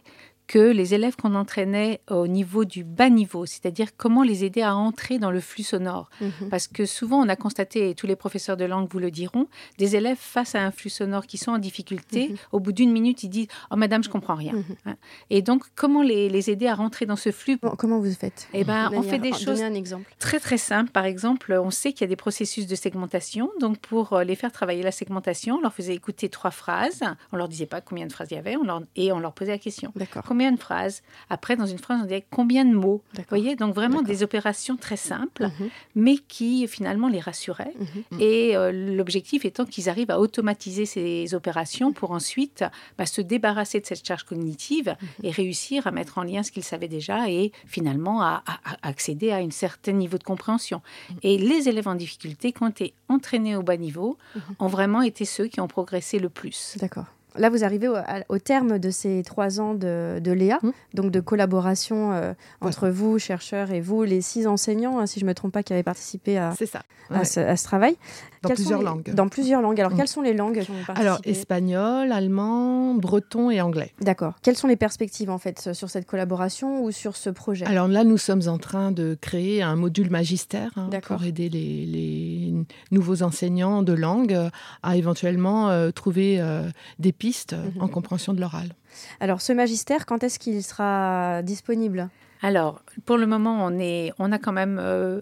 que 0.51 0.59
les 0.73 0.95
élèves 0.95 1.15
qu'on 1.15 1.37
entraînait 1.37 2.01
au 2.11 2.27
niveau 2.27 2.65
du 2.65 2.83
bas 2.83 3.09
niveau, 3.09 3.47
c'est-à-dire 3.47 3.97
comment 3.97 4.25
les 4.25 4.43
aider 4.45 4.63
à 4.63 4.75
entrer 4.75 5.21
dans 5.21 5.31
le 5.31 5.39
flux 5.39 5.63
sonore. 5.63 6.11
Mhm. 6.21 6.49
Parce 6.51 6.67
que 6.67 6.87
souvent, 6.87 7.21
on 7.25 7.29
a 7.29 7.37
constaté, 7.37 7.89
et 7.91 7.95
tous 7.95 8.09
les 8.09 8.17
professeurs 8.17 8.57
de 8.57 8.65
langue 8.65 8.89
vous 8.91 8.99
le 8.99 9.13
diront, 9.13 9.47
des 9.79 9.95
élèves 9.95 10.17
face 10.19 10.57
à 10.57 10.61
un 10.65 10.73
flux 10.73 10.91
sonore 10.91 11.29
qui 11.29 11.39
sont 11.39 11.53
en 11.53 11.59
difficulté, 11.59 12.31
Mhm. 12.31 12.37
au 12.51 12.59
bout 12.59 12.73
d'une 12.73 12.91
minute, 12.91 13.23
ils 13.23 13.29
disent 13.29 13.47
Oh, 13.71 13.77
madame, 13.77 14.03
je 14.03 14.09
comprends 14.09 14.35
rien. 14.35 14.55
Mhm. 14.55 14.65
Hein. 14.87 14.97
Et 15.31 15.41
donc, 15.41 15.63
comment 15.77 16.03
les, 16.03 16.29
les 16.29 16.51
aider 16.51 16.67
à 16.67 16.75
rentrer 16.75 17.07
dans 17.07 17.15
ce 17.15 17.31
flux? 17.31 17.57
Bon, 17.63 17.75
comment 17.79 18.01
vous 18.01 18.13
faites? 18.13 18.49
Eh 18.53 18.65
ben, 18.65 18.91
on 18.93 19.03
fait 19.03 19.21
des 19.21 19.33
choses 19.33 19.63
un 19.63 19.75
exemple. 19.75 20.13
très 20.19 20.41
très 20.41 20.59
simples. 20.59 20.91
Par 20.91 21.05
exemple, 21.05 21.53
on 21.63 21.71
sait 21.71 21.93
qu'il 21.93 22.01
y 22.01 22.05
a 22.05 22.09
des 22.09 22.17
processus 22.17 22.67
de 22.67 22.75
segmentation. 22.75 23.51
Donc, 23.61 23.79
pour 23.79 24.15
euh, 24.15 24.25
les 24.25 24.35
faire 24.35 24.51
travailler 24.51 24.83
la 24.83 24.91
segmentation, 24.91 25.59
on 25.59 25.61
leur 25.61 25.75
faisait 25.75 25.95
écouter 25.95 26.29
trois 26.29 26.51
phrases. 26.51 27.03
On 27.33 27.37
leur 27.37 27.49
disait 27.49 27.67
pas 27.67 27.81
combien 27.81 28.07
de 28.09 28.13
phrases 28.13 28.29
il 28.33 28.35
y 28.35 28.39
avait, 28.39 28.57
on 28.57 28.65
leur- 28.65 28.83
et 28.97 29.13
on 29.13 29.21
leur 29.21 29.33
posait 29.33 29.53
la 29.53 29.59
question. 29.59 29.93
D'accord. 29.95 30.25
Combien 30.41 30.53
de 30.53 30.61
phrases 30.61 31.03
Après, 31.29 31.55
dans 31.55 31.67
une 31.67 31.77
phrase, 31.79 31.99
on 32.01 32.05
disait 32.05 32.25
combien 32.31 32.65
de 32.65 32.73
mots 32.75 33.03
Vous 33.15 33.23
voyez, 33.29 33.57
donc 33.57 33.75
vraiment 33.75 34.01
des 34.01 34.23
opérations 34.23 34.77
très 34.79 34.97
simples, 34.97 35.45
Mhm, 35.61 35.69
mais 35.95 36.17
qui 36.17 36.67
finalement 36.67 37.09
les 37.09 37.21
rassuraient. 37.21 37.75
mhm. 37.79 38.21
Et 38.21 38.57
euh, 38.57 38.73
l'objectif 38.73 39.45
étant 39.45 39.67
qu'ils 39.67 39.91
arrivent 39.91 40.11
à 40.11 40.19
automatiser 40.19 40.87
ces 40.87 41.35
opérations 41.35 41.93
pour 41.93 42.13
ensuite 42.13 42.65
bah, 42.97 43.05
se 43.05 43.21
débarrasser 43.21 43.81
de 43.81 43.87
cette 43.87 44.07
charge 44.07 44.23
cognitive 44.25 44.97
et 45.23 45.31
réussir 45.31 45.87
à 45.87 45.91
mettre 45.91 46.17
en 46.17 46.23
lien 46.23 46.43
ce 46.43 46.51
qu'ils 46.53 46.65
savaient 46.65 46.89
déjà 46.89 47.29
et 47.29 47.53
finalement 47.67 48.23
à, 48.23 48.43
à- 48.47 48.61
à 48.83 48.89
accéder 48.89 49.31
à 49.33 49.37
un 49.37 49.51
certain 49.51 49.93
niveau 49.93 50.17
de 50.17 50.25
compréhension. 50.25 50.81
Et 51.23 51.37
les 51.37 51.69
élèves 51.69 51.87
en 51.89 51.97
difficulté, 51.97 52.53
quand 52.53 52.71
tu 52.77 52.85
es 52.85 52.95
entraînés 53.11 53.57
au 53.57 53.63
bas 53.63 53.77
niveau, 53.77 54.17
ont 54.59 54.69
vraiment 54.69 55.03
été 55.03 55.27
ceux 55.27 55.49
qui 55.49 55.61
ont 55.61 55.69
progressé 55.69 56.19
le 56.19 56.31
plus. 56.31 56.79
D'accord. 56.81 57.05
Là, 57.37 57.49
vous 57.51 57.65
arrivez 57.65 57.89
au, 58.29 58.39
terme 58.39 58.79
de 58.79 58.91
ces 58.91 59.23
trois 59.25 59.61
ans 59.61 59.75
de, 59.75 60.19
de 60.21 60.33
Léa, 60.33 60.59
Mm. 60.63 60.71
donc 60.95 61.11
de 61.11 61.21
collaboration 61.21 62.13
euh, 62.13 62.33
entre 62.61 62.89
vous, 62.89 63.19
chercheurs, 63.19 63.71
et 63.71 63.81
vous, 63.81 64.03
les 64.05 64.21
six 64.21 64.47
enseignants, 64.47 64.99
hein, 64.99 65.07
si 65.07 65.21
je 65.21 65.25
ne 65.25 65.31
me 65.31 65.35
trompe 65.35 65.53
pas, 65.53 65.63
qui 65.63 65.73
avaient 65.73 65.83
participé 65.83 66.39
à, 66.39 66.53
à 67.11 67.25
ce, 67.25 67.41
à 67.41 67.57
ce 67.57 67.65
travail. 67.65 67.97
Dans 68.43 68.49
Quelles 68.49 68.57
plusieurs 68.57 68.79
les- 68.81 68.85
langues. 68.87 69.15
Dans 69.15 69.29
plusieurs 69.29 69.61
langues. 69.63 69.79
Alors, 69.81 69.93
Mm. 69.93 69.97
quelles 69.97 70.09
sont 70.09 70.23
les 70.23 70.33
langues 70.35 70.61
qui 70.61 70.71
ont 70.71 70.75
participé? 70.87 71.01
Alors, 71.01 71.21
espagnol, 71.25 72.11
allemand, 72.13 72.95
breton 72.95 73.51
et 73.51 73.61
anglais. 73.61 73.93
D'accord. 74.01 74.35
Quelles 74.43 74.57
sont 74.57 74.67
les 74.69 74.77
perspectives, 74.77 75.31
en 75.31 75.39
fait, 75.39 75.73
sur 75.75 75.91
cette 75.91 76.07
collaboration 76.07 76.83
ou 76.83 76.91
sur 76.91 77.17
ce 77.17 77.29
projet? 77.31 77.67
Alors 77.67 77.87
là, 77.89 78.03
nous 78.05 78.17
sommes 78.19 78.43
en 78.47 78.59
train 78.59 78.93
de 78.93 79.17
créer 79.21 79.63
un 79.63 79.77
module 79.77 80.11
magistère 80.11 80.71
hein, 80.77 80.89
pour 81.03 81.23
aider 81.25 81.49
les, 81.51 81.85
les 81.87 82.40
nouveaux 82.91 83.23
enseignants 83.23 83.83
de 83.83 83.93
langue 83.93 84.33
euh, 84.35 84.51
à 84.83 84.97
éventuellement 84.97 85.69
euh, 85.71 85.91
trouver 85.91 86.41
euh, 86.41 86.63
des 86.99 87.13
pistes 87.13 87.55
Mhm. 87.55 87.83
en 87.83 87.89
compréhension 87.89 88.33
de 88.35 88.41
l'oral. 88.41 88.75
Alors, 89.21 89.41
ce 89.41 89.53
magistère, 89.53 90.07
quand 90.07 90.23
est-ce 90.25 90.39
qu'il 90.39 90.63
sera 90.63 91.43
disponible? 91.43 92.09
Alors, 92.43 92.83
pour 93.05 93.19
le 93.19 93.27
moment, 93.27 93.65
on, 93.65 93.79
est, 93.79 94.13
on 94.19 94.33
a 94.33 94.39
quand 94.39 94.53
même 94.53 94.79
euh, 94.81 95.21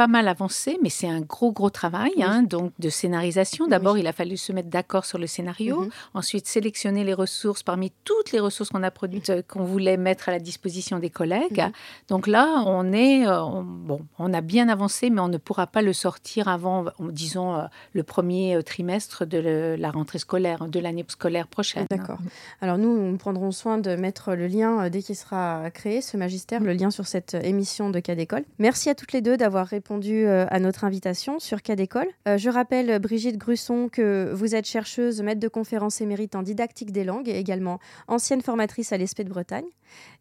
pas 0.00 0.06
mal 0.06 0.28
avancé, 0.28 0.78
mais 0.82 0.88
c'est 0.88 1.06
un 1.08 1.20
gros, 1.20 1.52
gros 1.52 1.68
travail 1.68 2.12
Oui. 2.16 2.22
hein, 2.22 2.42
donc 2.42 2.72
de 2.78 2.88
scénarisation. 2.88 3.66
D'abord, 3.66 3.92
Oui. 3.96 4.00
il 4.00 4.06
a 4.06 4.14
fallu 4.14 4.38
se 4.38 4.50
mettre 4.50 4.70
d'accord 4.70 5.04
sur 5.04 5.18
le 5.18 5.26
scénario, 5.26 5.82
Mhm. 5.82 5.90
ensuite 6.14 6.46
sélectionner 6.46 7.04
les 7.04 7.12
ressources 7.12 7.62
parmi 7.62 7.92
toutes 8.04 8.32
les 8.32 8.40
ressources 8.40 8.70
qu'on 8.70 8.82
a 8.82 8.90
produites, 8.90 9.28
euh, 9.28 9.42
qu'on 9.46 9.64
voulait 9.64 9.98
mettre 9.98 10.30
à 10.30 10.32
la 10.32 10.38
disposition 10.38 10.98
des 11.00 11.10
collègues. 11.10 11.60
Mhm. 11.64 11.72
Donc 12.08 12.26
là, 12.28 12.62
on 12.64 12.94
est, 12.94 13.26
euh, 13.26 13.42
on- 13.44 13.62
bon, 13.62 14.00
on 14.18 14.32
a 14.32 14.40
bien 14.40 14.70
avancé, 14.70 15.10
mais 15.10 15.20
on 15.20 15.28
ne 15.28 15.36
pourra 15.36 15.66
pas 15.66 15.82
le 15.82 15.92
sortir 15.92 16.48
avant, 16.48 16.86
disons, 17.10 17.56
euh, 17.56 17.64
le 17.92 18.02
premier 18.02 18.58
trimestre 18.64 19.26
de 19.26 19.36
le- 19.36 19.76
la 19.76 19.90
rentrée 19.90 20.18
scolaire, 20.18 20.66
de 20.66 20.80
l'année 20.80 21.04
scolaire 21.08 21.46
prochaine. 21.46 21.84
D'accord. 21.90 22.20
Alors 22.62 22.78
nous, 22.78 22.96
nous 23.06 23.18
prendrons 23.18 23.52
soin 23.52 23.76
de 23.76 23.96
mettre 23.96 24.32
le 24.34 24.46
lien 24.46 24.88
dès 24.88 25.02
qu'il 25.02 25.14
sera 25.16 25.70
créé, 25.70 26.00
ce 26.00 26.16
magistère, 26.16 26.62
le 26.62 26.72
lien 26.72 26.90
sur 26.90 27.06
cette 27.06 27.34
émission 27.34 27.90
de 27.90 28.00
Cas 28.00 28.14
d'école. 28.14 28.44
Merci 28.58 28.88
à 28.88 28.94
toutes 28.94 29.12
les 29.12 29.20
deux 29.20 29.36
d'avoir 29.36 29.66
répondu 29.66 29.89
euh, 29.92 30.46
à 30.48 30.60
notre 30.60 30.84
invitation 30.84 31.38
sur 31.38 31.62
Cas 31.62 31.74
d'école. 31.74 32.06
Euh, 32.28 32.38
je 32.38 32.48
rappelle, 32.48 32.98
Brigitte 33.00 33.36
Grusson, 33.36 33.88
que 33.90 34.30
vous 34.32 34.54
êtes 34.54 34.66
chercheuse, 34.66 35.20
maître 35.22 35.40
de 35.40 35.48
conférences 35.48 36.00
émérite 36.00 36.36
en 36.36 36.42
didactique 36.42 36.92
des 36.92 37.04
langues 37.04 37.28
et 37.28 37.38
également 37.38 37.80
ancienne 38.06 38.40
formatrice 38.40 38.92
à 38.92 38.96
l'ESP 38.96 39.22
de 39.22 39.28
Bretagne. 39.28 39.66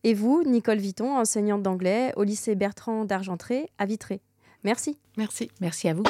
Et 0.04 0.14
vous, 0.14 0.44
Nicole 0.44 0.80
Viton, 0.80 1.18
enseignante 1.18 1.62
d'anglais 1.62 2.14
au 2.16 2.24
lycée 2.24 2.56
Bertrand 2.56 3.06
d'Argentré 3.06 3.70
à 3.78 3.86
Vitré. 3.86 4.22
Merci. 4.64 4.98
Merci. 5.18 5.52
Merci 5.62 5.90
à 5.90 5.94
vous. 5.94 6.04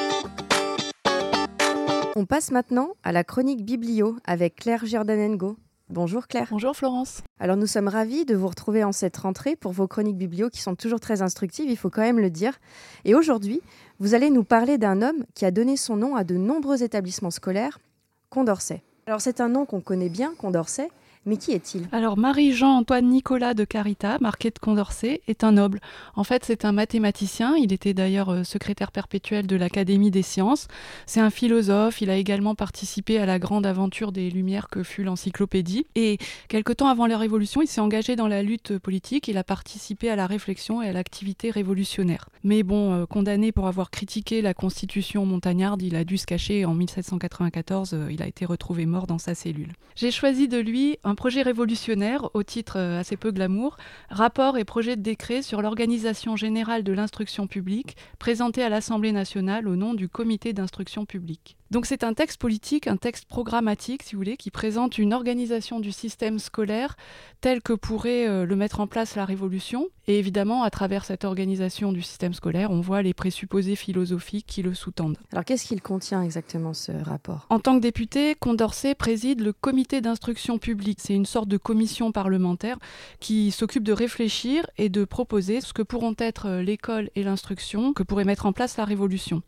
On 2.16 2.26
passe 2.26 2.50
maintenant 2.50 2.94
à 3.02 3.12
la 3.12 3.24
chronique 3.24 3.64
biblio 3.64 4.16
avec 4.24 4.56
Claire 4.56 4.86
Giordanengo. 4.86 5.56
Bonjour 5.90 6.28
Claire. 6.28 6.46
Bonjour 6.52 6.76
Florence. 6.76 7.22
Alors 7.40 7.56
nous 7.56 7.66
sommes 7.66 7.88
ravis 7.88 8.24
de 8.24 8.36
vous 8.36 8.46
retrouver 8.46 8.84
en 8.84 8.92
cette 8.92 9.16
rentrée 9.16 9.56
pour 9.56 9.72
vos 9.72 9.88
chroniques 9.88 10.16
biblio 10.16 10.48
qui 10.48 10.60
sont 10.60 10.76
toujours 10.76 11.00
très 11.00 11.20
instructives, 11.20 11.68
il 11.68 11.76
faut 11.76 11.90
quand 11.90 12.02
même 12.02 12.20
le 12.20 12.30
dire. 12.30 12.60
Et 13.04 13.16
aujourd'hui, 13.16 13.60
vous 13.98 14.14
allez 14.14 14.30
nous 14.30 14.44
parler 14.44 14.78
d'un 14.78 15.02
homme 15.02 15.24
qui 15.34 15.44
a 15.44 15.50
donné 15.50 15.76
son 15.76 15.96
nom 15.96 16.14
à 16.14 16.22
de 16.22 16.36
nombreux 16.36 16.84
établissements 16.84 17.32
scolaires, 17.32 17.80
Condorcet. 18.28 18.84
Alors 19.08 19.20
c'est 19.20 19.40
un 19.40 19.48
nom 19.48 19.66
qu'on 19.66 19.80
connaît 19.80 20.08
bien, 20.08 20.32
Condorcet, 20.38 20.90
mais 21.26 21.36
qui 21.36 21.52
est-il? 21.52 21.88
Alors 21.92 22.16
Marie-Jean-Antoine 22.16 23.06
Nicolas 23.06 23.54
de 23.54 23.64
Carita, 23.64 24.16
marqué 24.20 24.50
de 24.50 24.58
Condorcet, 24.58 25.20
est 25.28 25.44
un 25.44 25.52
noble. 25.52 25.80
En 26.16 26.24
fait, 26.24 26.44
c'est 26.44 26.64
un 26.64 26.72
mathématicien. 26.72 27.56
Il 27.56 27.72
était 27.72 27.92
d'ailleurs 27.94 28.30
euh, 28.30 28.44
secrétaire 28.44 28.90
perpétuel 28.90 29.46
de 29.46 29.56
l'Académie 29.56 30.10
des 30.10 30.22
sciences. 30.22 30.66
C'est 31.06 31.20
un 31.20 31.30
philosophe. 31.30 32.00
Il 32.00 32.08
a 32.08 32.16
également 32.16 32.54
participé 32.54 33.18
à 33.18 33.26
la 33.26 33.38
grande 33.38 33.66
aventure 33.66 34.12
des 34.12 34.30
Lumières 34.30 34.68
que 34.68 34.82
fut 34.82 35.04
l'encyclopédie. 35.04 35.86
Et 35.94 36.18
quelque 36.48 36.72
temps 36.72 36.88
avant 36.88 37.06
la 37.06 37.18
Révolution, 37.18 37.60
il 37.60 37.66
s'est 37.66 37.80
engagé 37.80 38.16
dans 38.16 38.28
la 38.28 38.42
lutte 38.42 38.78
politique. 38.78 39.28
Il 39.28 39.36
a 39.36 39.44
participé 39.44 40.08
à 40.08 40.16
la 40.16 40.26
réflexion 40.26 40.82
et 40.82 40.88
à 40.88 40.92
l'activité 40.92 41.50
révolutionnaire. 41.50 42.28
Mais 42.44 42.62
bon, 42.62 42.94
euh, 42.94 43.06
condamné 43.06 43.52
pour 43.52 43.66
avoir 43.66 43.90
critiqué 43.90 44.40
la 44.40 44.54
Constitution 44.54 45.26
montagnarde, 45.26 45.82
il 45.82 45.96
a 45.96 46.04
dû 46.04 46.16
se 46.16 46.26
cacher 46.26 46.64
en 46.64 46.74
1794. 46.74 47.92
euh, 47.92 48.08
il 48.10 48.22
a 48.22 48.26
été 48.26 48.46
retrouvé 48.46 48.86
mort 48.86 49.06
dans 49.06 49.18
sa 49.18 49.34
cellule. 49.34 49.72
J'ai 49.96 50.10
choisi 50.10 50.48
de 50.48 50.58
lui 50.58 50.96
projet 51.14 51.42
révolutionnaire 51.42 52.28
au 52.34 52.42
titre 52.42 52.78
euh, 52.78 53.00
assez 53.00 53.16
peu 53.16 53.30
glamour, 53.30 53.76
rapport 54.10 54.58
et 54.58 54.64
projet 54.64 54.96
de 54.96 55.02
décret 55.02 55.42
sur 55.42 55.62
l'organisation 55.62 56.36
générale 56.36 56.82
de 56.82 56.92
l'instruction 56.92 57.46
publique, 57.46 57.96
présenté 58.18 58.62
à 58.62 58.68
l'Assemblée 58.68 59.12
nationale 59.12 59.68
au 59.68 59.76
nom 59.76 59.94
du 59.94 60.08
comité 60.08 60.52
d'instruction 60.52 61.06
publique. 61.06 61.56
Donc 61.70 61.86
c'est 61.86 62.02
un 62.02 62.14
texte 62.14 62.40
politique, 62.40 62.88
un 62.88 62.96
texte 62.96 63.26
programmatique, 63.26 64.02
si 64.02 64.16
vous 64.16 64.20
voulez, 64.20 64.36
qui 64.36 64.50
présente 64.50 64.98
une 64.98 65.14
organisation 65.14 65.78
du 65.78 65.92
système 65.92 66.40
scolaire 66.40 66.96
tel 67.40 67.62
que 67.62 67.72
pourrait 67.72 68.26
euh, 68.26 68.44
le 68.44 68.56
mettre 68.56 68.80
en 68.80 68.88
place 68.88 69.14
la 69.14 69.24
Révolution. 69.24 69.86
Et 70.08 70.18
évidemment, 70.18 70.64
à 70.64 70.70
travers 70.70 71.04
cette 71.04 71.24
organisation 71.24 71.92
du 71.92 72.02
système 72.02 72.34
scolaire, 72.34 72.72
on 72.72 72.80
voit 72.80 73.02
les 73.02 73.14
présupposés 73.14 73.76
philosophiques 73.76 74.46
qui 74.48 74.62
le 74.62 74.74
sous-tendent. 74.74 75.16
Alors 75.30 75.44
qu'est-ce 75.44 75.64
qu'il 75.64 75.80
contient 75.80 76.22
exactement 76.22 76.74
ce 76.74 76.90
rapport? 76.90 77.46
En 77.50 77.60
tant 77.60 77.76
que 77.76 77.82
député, 77.82 78.34
Condorcet 78.34 78.96
préside 78.96 79.40
le 79.40 79.52
comité 79.52 80.00
d'instruction 80.00 80.58
publique. 80.58 80.98
C'est 81.00 81.14
une 81.14 81.24
sorte 81.24 81.48
de 81.48 81.56
commission 81.56 82.10
parlementaire 82.10 82.78
qui 83.20 83.52
s'occupe 83.52 83.84
de 83.84 83.92
réfléchir 83.92 84.66
et 84.76 84.88
de 84.88 85.04
proposer 85.04 85.60
ce 85.60 85.72
que 85.72 85.82
pourront 85.82 86.16
être 86.18 86.46
euh, 86.46 86.62
l'école 86.62 87.10
et 87.14 87.22
l'instruction 87.22 87.92
que 87.92 88.02
pourrait 88.02 88.24
mettre 88.24 88.46
en 88.46 88.52
place 88.52 88.76
la 88.76 88.84
Révolution. 88.84 89.42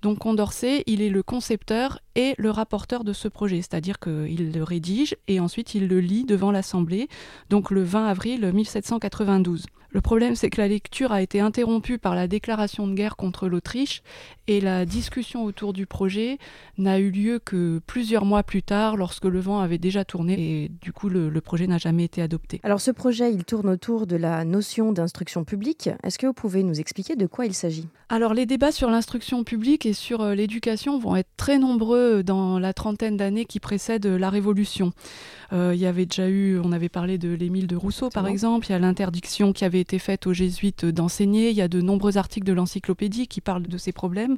Donc 0.00 0.20
Condorcet, 0.20 0.82
il 0.86 1.02
est 1.02 1.10
le 1.10 1.22
et 2.14 2.34
le 2.38 2.50
rapporteur 2.50 3.04
de 3.04 3.12
ce 3.12 3.28
projet, 3.28 3.56
c'est-à-dire 3.56 3.98
qu'il 3.98 4.52
le 4.52 4.62
rédige 4.62 5.16
et 5.28 5.40
ensuite 5.40 5.74
il 5.74 5.88
le 5.88 6.00
lit 6.00 6.24
devant 6.24 6.50
l'Assemblée, 6.50 7.08
donc 7.50 7.70
le 7.70 7.82
20 7.82 8.06
avril 8.06 8.52
1792. 8.52 9.66
Le 9.96 10.02
problème, 10.02 10.34
c'est 10.34 10.50
que 10.50 10.60
la 10.60 10.68
lecture 10.68 11.10
a 11.10 11.22
été 11.22 11.40
interrompue 11.40 11.96
par 11.96 12.14
la 12.14 12.28
déclaration 12.28 12.86
de 12.86 12.92
guerre 12.92 13.16
contre 13.16 13.48
l'Autriche 13.48 14.02
et 14.46 14.60
la 14.60 14.84
discussion 14.84 15.44
autour 15.44 15.72
du 15.72 15.86
projet 15.86 16.36
n'a 16.76 16.98
eu 16.98 17.10
lieu 17.10 17.38
que 17.38 17.80
plusieurs 17.86 18.26
mois 18.26 18.42
plus 18.42 18.62
tard, 18.62 18.98
lorsque 18.98 19.24
le 19.24 19.40
vent 19.40 19.58
avait 19.58 19.78
déjà 19.78 20.04
tourné 20.04 20.34
et 20.38 20.68
du 20.82 20.92
coup 20.92 21.08
le, 21.08 21.30
le 21.30 21.40
projet 21.40 21.66
n'a 21.66 21.78
jamais 21.78 22.04
été 22.04 22.20
adopté. 22.20 22.60
Alors 22.62 22.82
ce 22.82 22.90
projet, 22.90 23.32
il 23.32 23.46
tourne 23.46 23.70
autour 23.70 24.06
de 24.06 24.16
la 24.16 24.44
notion 24.44 24.92
d'instruction 24.92 25.44
publique. 25.44 25.88
Est-ce 26.02 26.18
que 26.18 26.26
vous 26.26 26.34
pouvez 26.34 26.62
nous 26.62 26.78
expliquer 26.78 27.16
de 27.16 27.26
quoi 27.26 27.46
il 27.46 27.54
s'agit? 27.54 27.88
Alors 28.10 28.34
les 28.34 28.44
débats 28.44 28.72
sur 28.72 28.90
l'instruction 28.90 29.44
publique 29.44 29.86
et 29.86 29.94
sur 29.94 30.20
euh, 30.20 30.34
l'éducation 30.34 30.98
vont 30.98 31.16
être 31.16 31.30
très 31.38 31.58
nombreux 31.58 32.22
dans 32.22 32.58
la 32.58 32.74
trentaine 32.74 33.16
d'années 33.16 33.46
qui 33.46 33.60
précèdent 33.60 34.04
la 34.04 34.28
Révolution. 34.28 34.92
Euh, 35.52 35.72
il 35.74 35.80
y 35.80 35.86
avait 35.86 36.06
déjà 36.06 36.28
eu, 36.28 36.58
on 36.58 36.72
avait 36.72 36.88
parlé 36.88 37.18
de 37.18 37.32
l'Émile 37.32 37.66
de 37.66 37.76
Rousseau 37.76 38.10
par 38.10 38.26
exemple, 38.26 38.66
il 38.68 38.72
y 38.72 38.74
a 38.74 38.78
l'interdiction 38.78 39.52
qui 39.52 39.64
avait 39.64 39.80
été 39.80 39.98
faite 39.98 40.26
aux 40.26 40.32
jésuites 40.32 40.84
d'enseigner, 40.84 41.50
il 41.50 41.56
y 41.56 41.62
a 41.62 41.68
de 41.68 41.80
nombreux 41.80 42.18
articles 42.18 42.46
de 42.46 42.52
l'encyclopédie 42.52 43.28
qui 43.28 43.40
parlent 43.40 43.66
de 43.66 43.78
ces 43.78 43.92
problèmes. 43.92 44.36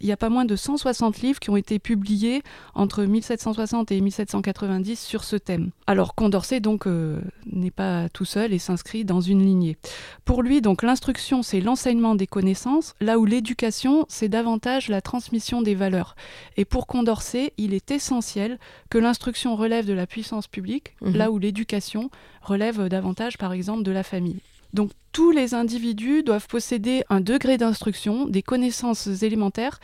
Il 0.00 0.06
y 0.06 0.12
a 0.12 0.16
pas 0.16 0.28
moins 0.28 0.44
de 0.44 0.56
160 0.56 1.18
livres 1.18 1.40
qui 1.40 1.50
ont 1.50 1.56
été 1.56 1.78
publiés 1.78 2.42
entre 2.74 3.04
1760 3.04 3.92
et 3.92 4.00
1790 4.00 5.00
sur 5.00 5.24
ce 5.24 5.36
thème. 5.36 5.70
Alors 5.86 6.14
Condorcet 6.14 6.60
donc 6.60 6.86
euh, 6.86 7.20
n'est 7.50 7.70
pas 7.70 8.08
tout 8.08 8.24
seul 8.24 8.52
et 8.52 8.58
s'inscrit 8.58 9.04
dans 9.04 9.20
une 9.20 9.42
lignée. 9.42 9.76
Pour 10.24 10.42
lui 10.42 10.60
donc 10.60 10.82
l'instruction 10.82 11.42
c'est 11.42 11.60
l'enseignement 11.60 12.14
des 12.14 12.26
connaissances, 12.26 12.94
là 13.00 13.18
où 13.18 13.24
l'éducation 13.24 14.06
c'est 14.08 14.28
davantage 14.28 14.88
la 14.88 15.00
transmission 15.00 15.62
des 15.62 15.74
valeurs. 15.74 16.16
Et 16.56 16.64
pour 16.64 16.86
Condorcet, 16.86 17.52
il 17.56 17.74
est 17.74 17.90
essentiel 17.90 18.58
que 18.90 18.98
l'instruction 18.98 19.56
relève 19.56 19.86
de 19.86 19.92
la 19.92 20.06
puissance 20.06 20.33
publique, 20.42 20.94
Mhm. 21.00 21.16
là 21.16 21.30
où 21.30 21.38
l'éducation 21.38 22.10
relève 22.42 22.88
davantage 22.88 23.38
par 23.38 23.52
exemple 23.52 23.82
de 23.82 23.90
la 23.92 24.02
famille. 24.02 24.40
Donc 24.72 24.90
tous 25.12 25.30
les 25.30 25.54
individus 25.54 26.24
doivent 26.24 26.48
posséder 26.48 27.04
un 27.08 27.20
degré 27.20 27.56
d'instruction, 27.58 28.26
des 28.26 28.42
connaissances 28.42 29.06
élémentaires 29.22 29.78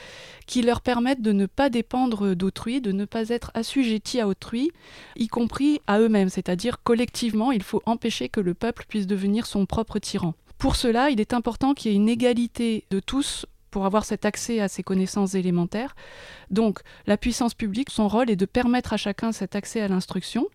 qui 0.46 0.62
leur 0.62 0.80
permettent 0.80 1.22
de 1.22 1.30
ne 1.30 1.46
pas 1.46 1.70
dépendre 1.70 2.34
d'autrui, 2.34 2.80
de 2.80 2.90
ne 2.90 3.04
pas 3.04 3.28
être 3.28 3.52
assujettis 3.54 4.18
à 4.18 4.26
autrui, 4.26 4.72
y 5.16 5.28
compris 5.28 5.80
à 5.86 6.00
eux-mêmes, 6.00 6.28
c'est-à-dire 6.28 6.82
collectivement, 6.82 7.52
il 7.52 7.62
faut 7.62 7.82
empêcher 7.86 8.28
que 8.28 8.40
le 8.40 8.54
peuple 8.54 8.84
puisse 8.88 9.06
devenir 9.06 9.46
son 9.46 9.64
propre 9.64 10.00
tyran. 10.00 10.34
Pour 10.58 10.74
cela, 10.74 11.10
il 11.10 11.20
est 11.20 11.32
important 11.34 11.72
qu'il 11.72 11.92
y 11.92 11.94
ait 11.94 11.96
une 11.96 12.08
égalité 12.08 12.84
de 12.90 12.98
tous 12.98 13.46
pour 13.70 13.86
avoir 13.86 14.04
cet 14.04 14.24
accès 14.24 14.60
à 14.60 14.68
ces 14.68 14.82
connaissances 14.82 15.34
élémentaires. 15.34 15.94
Donc 16.50 16.80
la 17.06 17.16
puissance 17.16 17.54
publique, 17.54 17.90
son 17.90 18.08
rôle 18.08 18.30
est 18.30 18.36
de 18.36 18.46
permettre 18.46 18.92
à 18.92 18.96
chacun 18.96 19.32
cet 19.32 19.54
accès 19.56 19.80
à 19.80 19.88
l'instruction. 19.88 20.46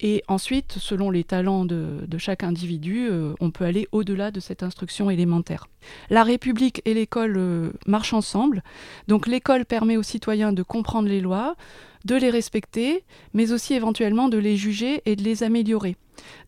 Et 0.00 0.22
ensuite, 0.28 0.74
selon 0.78 1.10
les 1.10 1.24
talents 1.24 1.64
de, 1.64 2.06
chaque 2.18 2.44
individu, 2.44 3.08
euh, 3.10 3.34
on 3.40 3.50
peut 3.50 3.64
aller 3.64 3.88
au-delà 3.92 4.30
de 4.30 4.40
cette 4.40 4.62
instruction 4.62 5.10
élémentaire. 5.10 5.68
La 6.10 6.22
République 6.22 6.82
et 6.84 6.94
l'école 6.94 7.34
euh, 7.36 7.72
marchent 7.86 8.14
ensemble. 8.14 8.62
Donc 9.08 9.26
l'école 9.26 9.64
permet 9.64 9.96
aux 9.96 10.02
citoyens 10.02 10.52
de 10.52 10.62
comprendre 10.62 11.08
les 11.08 11.20
lois, 11.20 11.56
de 12.04 12.14
les 12.14 12.30
respecter, 12.30 13.04
mais 13.34 13.52
aussi 13.52 13.74
éventuellement 13.74 14.28
de 14.28 14.38
les 14.38 14.56
juger 14.56 15.02
et 15.04 15.16
de 15.16 15.22
les 15.22 15.42
améliorer. 15.42 15.96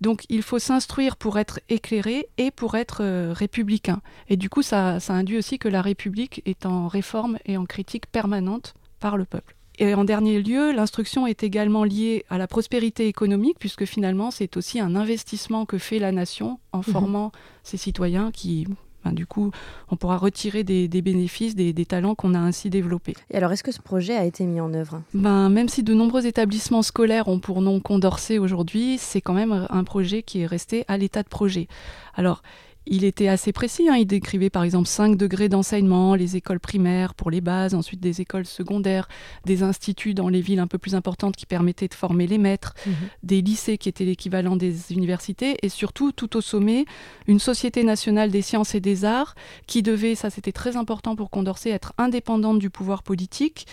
Donc 0.00 0.24
il 0.28 0.42
faut 0.42 0.58
s'instruire 0.58 1.16
pour 1.16 1.38
être 1.38 1.60
éclairé 1.68 2.28
et 2.38 2.50
pour 2.50 2.76
être 2.76 3.02
euh, 3.02 3.32
républicain. 3.32 4.00
Et 4.28 4.36
du 4.36 4.48
coup, 4.48 4.62
ça 4.62 4.98
induit 5.08 5.38
aussi 5.38 5.58
que 5.58 5.68
la 5.68 5.82
République 5.82 6.42
est 6.46 6.66
en 6.66 6.86
réforme 6.86 7.38
et 7.46 7.56
en 7.56 7.66
critique 7.66 8.06
permanente 8.06 8.74
par 9.00 9.16
le 9.16 9.24
peuple. 9.24 9.56
Et 9.82 9.94
en 9.94 10.04
dernier 10.04 10.42
lieu, 10.42 10.72
l'instruction 10.72 11.26
est 11.26 11.42
également 11.42 11.84
liée 11.84 12.26
à 12.28 12.36
la 12.36 12.46
prospérité 12.46 13.08
économique, 13.08 13.56
puisque 13.58 13.86
finalement, 13.86 14.30
c'est 14.30 14.58
aussi 14.58 14.78
un 14.78 14.94
investissement 14.94 15.64
que 15.64 15.78
fait 15.78 15.98
la 15.98 16.12
nation 16.12 16.60
en 16.72 16.82
formant 16.82 17.32
ses 17.62 17.78
citoyens 17.78 18.30
qui, 18.30 18.66
ben, 19.06 19.12
du 19.12 19.26
coup, 19.26 19.50
on 19.90 19.96
pourra 19.96 20.18
retirer 20.18 20.64
des, 20.64 20.86
des 20.86 21.00
bénéfices, 21.00 21.54
des, 21.54 21.72
des 21.72 21.86
talents 21.86 22.14
qu'on 22.14 22.34
a 22.34 22.38
ainsi 22.38 22.68
développés. 22.68 23.14
Et 23.30 23.38
alors, 23.38 23.52
est-ce 23.52 23.64
que 23.64 23.72
ce 23.72 23.80
projet 23.80 24.14
a 24.14 24.26
été 24.26 24.44
mis 24.44 24.60
en 24.60 24.74
œuvre? 24.74 25.00
Ben, 25.14 25.48
même 25.48 25.70
si 25.70 25.82
de 25.82 25.94
nombreux 25.94 26.26
établissements 26.26 26.82
scolaires 26.82 27.28
ont 27.28 27.38
pour 27.38 27.62
nom 27.62 27.80
Condorcet 27.80 28.36
aujourd'hui, 28.36 28.98
c'est 28.98 29.22
quand 29.22 29.32
même 29.32 29.66
un 29.70 29.84
projet 29.84 30.22
qui 30.22 30.40
est 30.40 30.46
resté 30.46 30.84
à 30.88 30.98
l'état 30.98 31.22
de 31.22 31.28
projet. 31.28 31.68
Alors, 32.16 32.42
il 32.86 33.04
était 33.04 33.28
assez 33.28 33.52
précis, 33.52 33.88
hein. 33.88 33.96
il 33.96 34.06
décrivait 34.06 34.50
par 34.50 34.64
exemple 34.64 34.88
5 34.88 35.16
degrés 35.16 35.48
d'enseignement, 35.48 36.14
les 36.14 36.36
écoles 36.36 36.60
primaires 36.60 37.14
pour 37.14 37.30
les 37.30 37.40
bases, 37.40 37.74
ensuite 37.74 38.00
des 38.00 38.20
écoles 38.20 38.46
secondaires, 38.46 39.08
des 39.44 39.62
instituts 39.62 40.14
dans 40.14 40.28
les 40.28 40.40
villes 40.40 40.60
un 40.60 40.66
peu 40.66 40.78
plus 40.78 40.94
importantes 40.94 41.36
qui 41.36 41.46
permettaient 41.46 41.88
de 41.88 41.94
former 41.94 42.26
les 42.26 42.38
maîtres, 42.38 42.74
des 43.22 43.42
lycées 43.42 43.78
qui 43.78 43.88
étaient 43.88 44.04
l'équivalent 44.04 44.56
des 44.56 44.92
universités, 44.92 45.56
et 45.62 45.68
surtout, 45.68 46.12
tout 46.12 46.36
au 46.36 46.40
sommet, 46.40 46.84
une 47.26 47.38
Société 47.38 47.84
nationale 47.84 48.30
des 48.30 48.42
sciences 48.42 48.74
et 48.74 48.80
des 48.80 49.04
arts 49.04 49.34
qui 49.66 49.82
devait, 49.82 50.14
ça 50.14 50.30
c'était 50.30 50.52
très 50.52 50.76
important 50.76 51.16
pour 51.16 51.30
Condorcet, 51.30 51.70
être 51.70 51.92
indépendante 51.98 52.58
du 52.58 52.70
pouvoir 52.70 53.02
politique, 53.02 53.66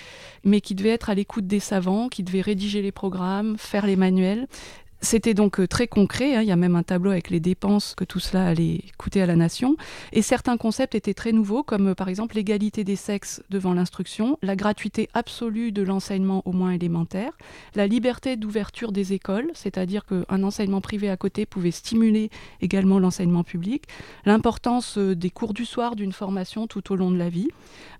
mais 0.43 0.61
qui 0.61 0.75
devait 0.75 0.89
être 0.89 1.09
à 1.09 1.15
l'écoute 1.15 1.47
des 1.47 1.59
savants, 1.59 2.09
qui 2.09 2.23
devait 2.23 2.41
rédiger 2.41 2.81
les 2.81 2.91
programmes, 2.91 3.57
faire 3.57 3.85
les 3.85 3.95
manuels. 3.95 4.47
C'était 4.99 5.35
donc 5.35 5.59
euh, 5.59 5.67
très 5.67 5.87
concret, 5.87 6.35
hein, 6.35 6.41
il 6.41 6.47
y 6.47 6.51
a 6.51 6.55
même 6.55 6.75
un 6.75 6.81
tableau 6.81 7.11
avec 7.11 7.29
les 7.29 7.39
dépenses 7.39 7.93
que 7.95 8.03
tout 8.03 8.19
cela 8.19 8.47
allait 8.47 8.81
coûter 8.97 9.21
à 9.21 9.27
la 9.27 9.35
nation. 9.35 9.77
Et 10.11 10.23
certains 10.23 10.57
concepts 10.57 10.95
étaient 10.95 11.13
très 11.13 11.31
nouveaux, 11.31 11.61
comme 11.61 11.89
euh, 11.89 11.95
par 11.95 12.09
exemple 12.09 12.35
l'égalité 12.35 12.83
des 12.83 12.95
sexes 12.95 13.43
devant 13.51 13.73
l'instruction, 13.73 14.39
la 14.41 14.55
gratuité 14.55 15.07
absolue 15.13 15.71
de 15.71 15.83
l'enseignement 15.83 16.41
au 16.45 16.51
moins 16.51 16.71
élémentaire, 16.71 17.31
la 17.75 17.85
liberté 17.85 18.37
d'ouverture 18.37 18.91
des 18.91 19.13
écoles, 19.13 19.51
c'est-à-dire 19.53 20.03
qu'un 20.05 20.43
enseignement 20.43 20.81
privé 20.81 21.09
à 21.09 21.17
côté 21.17 21.45
pouvait 21.45 21.71
stimuler 21.71 22.31
également 22.61 22.97
l'enseignement 22.97 23.43
public, 23.43 23.83
l'importance 24.25 24.97
euh, 24.97 25.15
des 25.15 25.29
cours 25.29 25.53
du 25.53 25.65
soir 25.65 25.95
d'une 25.95 26.11
formation 26.11 26.65
tout 26.65 26.91
au 26.91 26.95
long 26.95 27.11
de 27.11 27.17
la 27.17 27.29
vie. 27.29 27.49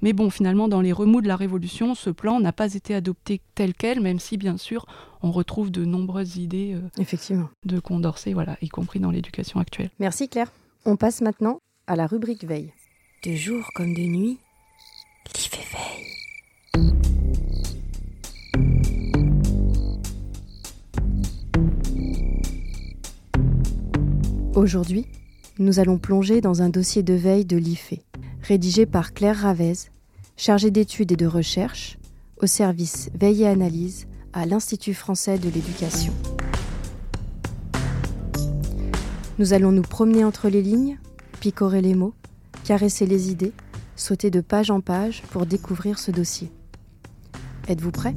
Mais 0.01 0.13
bon, 0.13 0.31
finalement, 0.31 0.67
dans 0.67 0.81
les 0.81 0.93
remous 0.93 1.21
de 1.21 1.27
la 1.27 1.35
Révolution, 1.35 1.93
ce 1.93 2.09
plan 2.09 2.39
n'a 2.39 2.53
pas 2.53 2.73
été 2.73 2.95
adopté 2.95 3.41
tel 3.53 3.75
quel, 3.75 4.01
même 4.01 4.19
si, 4.19 4.37
bien 4.37 4.57
sûr, 4.57 4.85
on 5.21 5.31
retrouve 5.31 5.71
de 5.71 5.85
nombreuses 5.85 6.37
idées 6.37 6.73
euh, 6.75 7.01
Effectivement. 7.01 7.49
de 7.65 7.79
Condorcet, 7.79 8.33
voilà, 8.33 8.57
y 8.61 8.69
compris 8.69 8.99
dans 8.99 9.11
l'éducation 9.11 9.59
actuelle. 9.59 9.89
Merci 9.99 10.29
Claire. 10.29 10.51
On 10.85 10.95
passe 10.95 11.21
maintenant 11.21 11.59
à 11.87 11.95
la 11.95 12.07
rubrique 12.07 12.43
veille. 12.43 12.73
De 13.23 13.33
jour 13.33 13.63
comme 13.75 13.93
de 13.93 14.01
nuit, 14.01 14.39
fait 15.33 15.65
veille. 15.71 16.07
Aujourd'hui, 24.55 25.05
nous 25.59 25.79
allons 25.79 25.97
plonger 25.97 26.41
dans 26.41 26.61
un 26.61 26.69
dossier 26.69 27.03
de 27.03 27.13
veille 27.13 27.45
de 27.45 27.57
l'IFE, 27.57 27.93
rédigé 28.41 28.85
par 28.85 29.13
Claire 29.13 29.37
Ravez, 29.37 29.73
chargée 30.35 30.71
d'études 30.71 31.11
et 31.11 31.15
de 31.15 31.27
recherche 31.27 31.97
au 32.41 32.47
service 32.47 33.09
Veille 33.13 33.43
et 33.43 33.47
Analyse 33.47 34.07
à 34.37 34.45
l'Institut 34.45 34.93
français 34.93 35.39
de 35.39 35.49
l'éducation. 35.49 36.13
Nous 39.39 39.53
allons 39.53 39.71
nous 39.71 39.81
promener 39.81 40.23
entre 40.23 40.47
les 40.47 40.61
lignes, 40.61 40.99
picorer 41.39 41.81
les 41.81 41.95
mots, 41.95 42.13
caresser 42.63 43.07
les 43.07 43.31
idées, 43.31 43.53
sauter 43.95 44.29
de 44.29 44.41
page 44.41 44.69
en 44.69 44.79
page 44.79 45.23
pour 45.31 45.47
découvrir 45.47 45.97
ce 45.97 46.11
dossier. 46.11 46.51
Êtes-vous 47.67 47.89
prêts? 47.89 48.15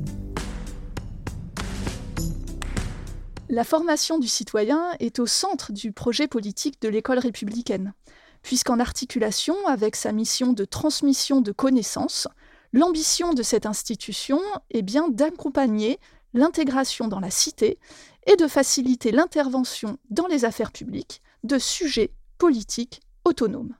La 3.49 3.65
formation 3.65 4.19
du 4.19 4.29
citoyen 4.29 4.91
est 5.01 5.21
au 5.21 5.27
centre 5.27 5.73
du 5.73 5.91
projet 5.91 6.29
politique 6.29 6.83
de 6.83 6.91
l'école 6.91 7.19
républicaine, 7.19 7.95
puisqu'en 8.43 8.79
articulation 8.79 9.55
avec 9.67 9.97
sa 9.97 10.13
mission 10.13 10.53
de 10.53 10.67
transmission 10.67 11.41
de 11.41 11.53
connaissances, 11.53 12.29
l'ambition 12.73 13.35
de 13.35 13.43
cette 13.43 13.67
institution 13.67 14.41
est 14.71 14.83
bien 14.83 15.09
d'accompagner 15.09 15.99
l'intégration 16.35 17.09
dans 17.09 17.21
la 17.21 17.31
cité 17.31 17.79
et 18.27 18.37
de 18.37 18.47
faciliter 18.47 19.11
l'intervention 19.11 19.99
dans 20.11 20.27
les 20.27 20.45
affaires 20.45 20.73
publiques 20.73 21.23
de 21.43 21.59
sujets 21.59 22.13
politiques 22.39 23.01
autonomes. 23.25 23.75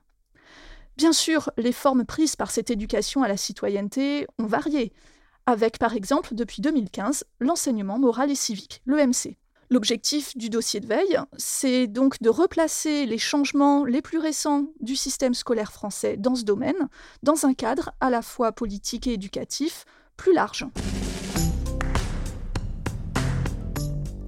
Bien 0.97 1.13
sûr, 1.13 1.51
les 1.57 1.71
formes 1.71 2.05
prises 2.05 2.35
par 2.35 2.51
cette 2.51 2.69
éducation 2.69 3.23
à 3.23 3.27
la 3.27 3.37
citoyenneté 3.37 4.27
ont 4.37 4.45
varié, 4.45 4.91
avec 5.45 5.79
par 5.79 5.95
exemple 5.95 6.35
depuis 6.35 6.61
2015 6.61 7.23
l'enseignement 7.39 7.97
moral 7.97 8.29
et 8.29 8.35
civique, 8.35 8.81
l'EMC. 8.85 9.37
L'objectif 9.71 10.35
du 10.35 10.49
dossier 10.49 10.81
de 10.81 10.85
veille, 10.85 11.17
c'est 11.37 11.87
donc 11.87 12.21
de 12.21 12.27
replacer 12.27 13.05
les 13.05 13.17
changements 13.17 13.85
les 13.85 14.01
plus 14.01 14.17
récents 14.17 14.65
du 14.81 14.97
système 14.97 15.33
scolaire 15.33 15.71
français 15.71 16.17
dans 16.17 16.35
ce 16.35 16.43
domaine, 16.43 16.89
dans 17.23 17.45
un 17.45 17.53
cadre 17.53 17.91
à 18.01 18.09
la 18.09 18.21
fois 18.21 18.51
politique 18.51 19.07
et 19.07 19.13
éducatif 19.13 19.85
plus 20.17 20.33
large. 20.33 20.65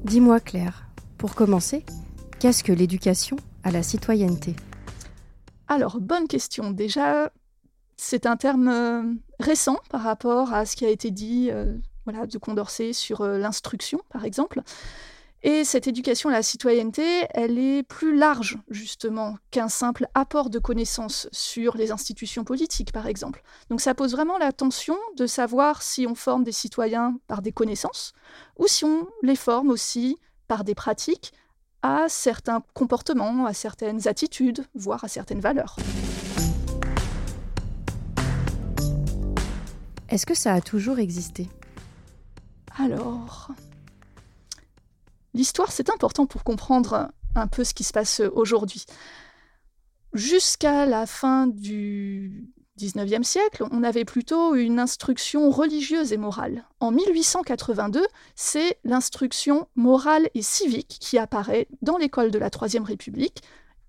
Dis-moi 0.06 0.40
Claire, 0.40 0.86
pour 1.18 1.36
commencer, 1.36 1.84
qu'est-ce 2.40 2.64
que 2.64 2.72
l'éducation 2.72 3.36
à 3.66 3.72
la 3.72 3.84
citoyenneté? 3.84 4.56
Alors, 5.68 6.00
bonne 6.00 6.30
question. 6.30 6.72
Déjà, 6.72 7.34
c'est 7.98 8.28
un 8.28 8.38
terme 8.38 8.70
euh, 8.70 9.04
récent 9.42 9.80
par 9.90 10.04
rapport 10.04 10.54
à 10.54 10.66
ce 10.66 10.78
qui 10.78 10.86
a 10.86 10.90
été 10.90 11.12
dit 11.12 11.50
euh, 11.52 11.76
voilà, 12.06 12.28
de 12.28 12.38
Condorcet 12.38 12.94
sur 12.94 13.22
euh, 13.22 13.38
l'instruction, 13.38 14.00
par 14.10 14.24
exemple. 14.24 14.62
Et 15.46 15.66
cette 15.66 15.88
éducation 15.88 16.30
à 16.30 16.32
la 16.32 16.42
citoyenneté, 16.42 17.04
elle 17.32 17.60
est 17.60 17.84
plus 17.84 18.16
large, 18.16 18.58
justement, 18.70 19.38
qu'un 19.52 19.68
simple 19.68 20.08
apport 20.14 20.50
de 20.50 20.58
connaissances 20.58 21.28
sur 21.34 21.76
les 21.76 21.92
institutions 21.92 22.46
politiques, 22.46 22.94
par 22.94 23.08
exemple. 23.08 23.44
Donc 23.70 23.82
ça 23.82 23.94
pose 23.94 24.14
vraiment 24.14 24.38
la 24.38 24.54
tension 24.54 24.98
de 25.18 25.28
savoir 25.28 25.82
si 25.82 26.08
on 26.08 26.16
forme 26.16 26.46
des 26.46 26.54
citoyens 26.54 27.18
par 27.28 27.42
des 27.42 27.52
connaissances 27.52 28.14
ou 28.58 28.68
si 28.68 28.86
on 28.86 29.10
les 29.22 29.36
forme 29.36 29.70
aussi 29.70 30.18
par 30.48 30.64
des 30.64 30.76
pratiques 30.76 31.34
à 31.82 32.06
certains 32.08 32.64
comportements, 32.74 33.46
à 33.46 33.54
certaines 33.54 34.08
attitudes, 34.08 34.66
voire 34.76 35.04
à 35.04 35.10
certaines 35.10 35.42
valeurs. 35.42 35.76
Est-ce 40.08 40.26
que 40.26 40.36
ça 40.36 40.54
a 40.54 40.62
toujours 40.62 41.00
existé? 41.00 41.50
Alors, 42.78 43.50
l'histoire, 45.34 45.72
c'est 45.72 45.90
important 45.90 46.26
pour 46.26 46.44
comprendre 46.44 47.12
un 47.36 47.48
peu 47.48 47.64
ce 47.64 47.74
qui 47.74 47.84
se 47.84 47.94
passe 47.94 48.22
aujourd'hui. 48.34 48.86
Jusqu'à 50.14 50.86
la 50.86 51.06
fin 51.06 51.48
du 51.48 52.54
19e 52.80 53.24
siècle, 53.24 53.64
on 53.72 53.84
avait 53.84 54.06
plutôt 54.06 54.56
une 54.56 54.80
instruction 54.80 55.50
religieuse 55.50 56.12
et 56.14 56.18
morale. 56.18 56.66
En 56.80 56.92
1882, 56.92 58.06
c'est 58.36 58.78
l'instruction 58.84 59.68
morale 59.76 60.30
et 60.34 60.42
civique 60.42 60.98
qui 61.00 61.18
apparaît 61.18 61.68
dans 61.82 61.98
l'école 61.98 62.32
de 62.32 62.40
la 62.40 62.50
Troisième 62.50 62.84
République, 62.84 63.44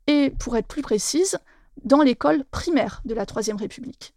et 0.07 0.31
pour 0.39 0.57
être 0.57 0.67
plus 0.67 0.83
précise, 0.83 1.39
dans 1.83 2.03
l'école 2.03 2.45
primaire 2.51 3.01
de 3.05 3.15
la 3.15 3.27
Troisième 3.27 3.57
République. 3.57 4.15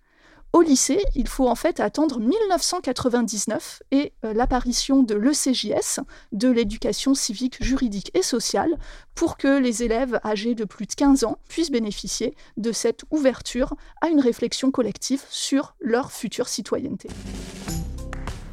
Au 0.54 0.62
lycée, 0.62 1.04
il 1.14 1.28
faut 1.28 1.48
en 1.48 1.56
fait 1.56 1.80
attendre 1.80 2.20
1999 2.20 3.84
et 3.92 4.14
euh, 4.24 4.34
l'apparition 4.34 5.04
de 5.04 5.14
l'ECJS, 5.14 6.00
de 6.32 6.50
l'éducation 6.50 7.14
civique, 7.14 7.62
juridique 7.62 8.12
et 8.14 8.22
sociale, 8.22 8.72
pour 9.14 9.38
que 9.38 9.60
les 9.60 9.84
élèves 9.84 10.20
âgés 10.24 10.56
de 10.56 10.64
plus 10.64 10.86
de 10.86 10.94
15 10.94 11.26
ans 11.26 11.38
puissent 11.50 11.70
bénéficier 11.70 12.34
de 12.56 12.72
cette 12.72 13.02
ouverture 13.12 13.76
à 14.02 14.08
une 14.08 14.22
réflexion 14.22 14.72
collective 14.72 15.22
sur 15.30 15.76
leur 15.82 16.12
future 16.12 16.48
citoyenneté. 16.48 17.10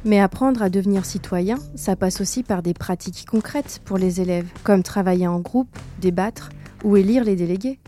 Mais 0.03 0.19
apprendre 0.19 0.61
à 0.61 0.69
devenir 0.69 1.05
citoyen, 1.05 1.57
ça 1.75 1.95
passe 1.95 2.21
aussi 2.21 2.43
par 2.43 2.61
des 2.61 2.75
pratiques 2.75 3.25
concrètes 3.25 3.81
pour 3.85 3.97
les 3.97 4.21
élèves, 4.21 4.47
comme 4.63 4.83
travailler 4.83 5.27
en 5.27 5.39
groupe, 5.39 5.75
débattre 5.99 6.49
ou 6.83 6.97
élire 6.97 7.23
les 7.23 7.35
délégués. 7.35 7.79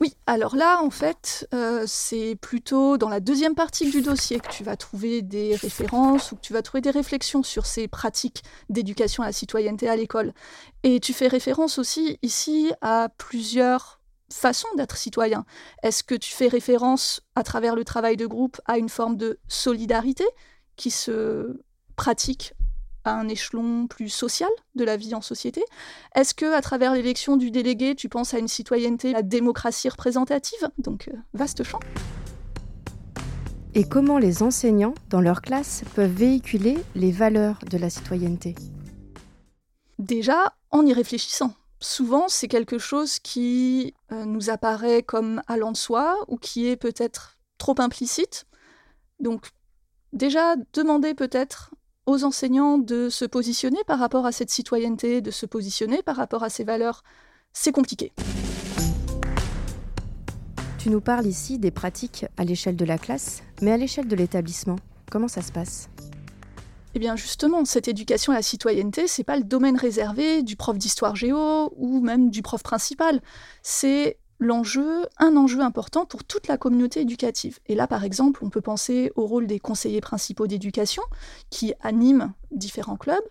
Oui, 0.00 0.14
alors 0.26 0.56
là, 0.56 0.82
en 0.82 0.88
fait, 0.88 1.46
euh, 1.52 1.84
c'est 1.86 2.34
plutôt 2.40 2.96
dans 2.96 3.10
la 3.10 3.20
deuxième 3.20 3.54
partie 3.54 3.90
du 3.90 4.00
dossier 4.00 4.40
que 4.40 4.48
tu 4.48 4.64
vas 4.64 4.76
trouver 4.76 5.20
des 5.20 5.54
références 5.56 6.32
ou 6.32 6.36
que 6.36 6.40
tu 6.40 6.54
vas 6.54 6.62
trouver 6.62 6.80
des 6.80 6.90
réflexions 6.90 7.42
sur 7.42 7.66
ces 7.66 7.86
pratiques 7.86 8.42
d'éducation 8.70 9.22
à 9.22 9.26
la 9.26 9.32
citoyenneté 9.32 9.90
à 9.90 9.96
l'école. 9.96 10.32
Et 10.84 11.00
tu 11.00 11.12
fais 11.12 11.28
référence 11.28 11.78
aussi 11.78 12.18
ici 12.22 12.72
à 12.80 13.10
plusieurs 13.18 14.00
façons 14.32 14.68
d'être 14.78 14.96
citoyen. 14.96 15.44
Est-ce 15.82 16.02
que 16.02 16.14
tu 16.14 16.32
fais 16.32 16.48
référence 16.48 17.20
à 17.34 17.42
travers 17.42 17.76
le 17.76 17.84
travail 17.84 18.16
de 18.16 18.26
groupe 18.26 18.58
à 18.64 18.78
une 18.78 18.88
forme 18.88 19.18
de 19.18 19.38
solidarité 19.48 20.24
qui 20.76 20.90
se 20.90 21.60
pratique 21.96 22.54
à 23.04 23.12
un 23.12 23.28
échelon 23.28 23.86
plus 23.86 24.08
social 24.08 24.50
de 24.74 24.84
la 24.84 24.96
vie 24.96 25.14
en 25.14 25.20
société? 25.20 25.62
Est-ce 26.14 26.34
que 26.34 26.52
à 26.52 26.60
travers 26.60 26.94
l'élection 26.94 27.36
du 27.36 27.50
délégué, 27.50 27.94
tu 27.94 28.08
penses 28.08 28.34
à 28.34 28.38
une 28.38 28.48
citoyenneté, 28.48 29.12
la 29.12 29.22
démocratie 29.22 29.88
représentative? 29.88 30.68
Donc 30.78 31.08
euh, 31.08 31.16
vaste 31.34 31.62
champ. 31.64 31.80
Et 33.74 33.84
comment 33.84 34.18
les 34.18 34.42
enseignants, 34.42 34.94
dans 35.10 35.20
leur 35.20 35.42
classe, 35.42 35.84
peuvent 35.94 36.10
véhiculer 36.10 36.76
les 36.96 37.12
valeurs 37.12 37.60
de 37.70 37.78
la 37.78 37.88
citoyenneté? 37.88 38.56
Déjà, 40.00 40.54
en 40.70 40.84
y 40.84 40.92
réfléchissant. 40.92 41.54
Souvent, 41.78 42.26
c'est 42.28 42.48
quelque 42.48 42.78
chose 42.78 43.20
qui 43.20 43.94
euh, 44.12 44.24
nous 44.24 44.50
apparaît 44.50 45.02
comme 45.02 45.40
allant 45.46 45.72
de 45.72 45.76
soi 45.76 46.16
ou 46.28 46.36
qui 46.36 46.66
est 46.66 46.76
peut-être 46.76 47.38
trop 47.58 47.74
implicite. 47.78 48.46
Donc, 49.20 49.50
déjà, 50.12 50.56
demander 50.72 51.14
peut-être 51.14 51.70
aux 52.06 52.24
enseignants 52.24 52.78
de 52.78 53.08
se 53.08 53.24
positionner 53.24 53.78
par 53.86 53.98
rapport 53.98 54.26
à 54.26 54.32
cette 54.32 54.50
citoyenneté, 54.50 55.20
de 55.20 55.30
se 55.30 55.46
positionner 55.46 56.02
par 56.02 56.16
rapport 56.16 56.42
à 56.42 56.50
ces 56.50 56.64
valeurs, 56.64 57.02
c'est 57.52 57.72
compliqué. 57.72 58.12
Tu 60.78 60.88
nous 60.88 61.00
parles 61.00 61.26
ici 61.26 61.58
des 61.58 61.70
pratiques 61.70 62.24
à 62.36 62.44
l'échelle 62.44 62.76
de 62.76 62.84
la 62.84 62.96
classe, 62.96 63.42
mais 63.60 63.70
à 63.70 63.76
l'échelle 63.76 64.08
de 64.08 64.16
l'établissement, 64.16 64.76
comment 65.10 65.28
ça 65.28 65.42
se 65.42 65.52
passe? 65.52 65.90
Eh 66.94 66.98
bien 66.98 67.16
justement, 67.16 67.64
cette 67.64 67.86
éducation 67.86 68.32
à 68.32 68.36
la 68.36 68.42
citoyenneté, 68.42 69.06
c'est 69.06 69.22
pas 69.22 69.36
le 69.36 69.44
domaine 69.44 69.76
réservé 69.76 70.42
du 70.42 70.56
prof 70.56 70.76
d'histoire 70.76 71.14
géo 71.14 71.72
ou 71.76 72.00
même 72.00 72.30
du 72.30 72.42
prof 72.42 72.62
principal. 72.62 73.20
C'est 73.62 74.18
l'enjeu, 74.40 75.06
un 75.18 75.36
enjeu 75.36 75.60
important 75.60 76.06
pour 76.06 76.24
toute 76.24 76.48
la 76.48 76.56
communauté 76.56 77.02
éducative. 77.02 77.58
Et 77.66 77.74
là, 77.74 77.86
par 77.86 78.02
exemple, 78.04 78.42
on 78.42 78.50
peut 78.50 78.62
penser 78.62 79.12
au 79.14 79.26
rôle 79.26 79.46
des 79.46 79.60
conseillers 79.60 80.00
principaux 80.00 80.46
d'éducation 80.46 81.02
qui 81.50 81.74
animent 81.80 82.32
différents 82.50 82.96
clubs, 82.96 83.22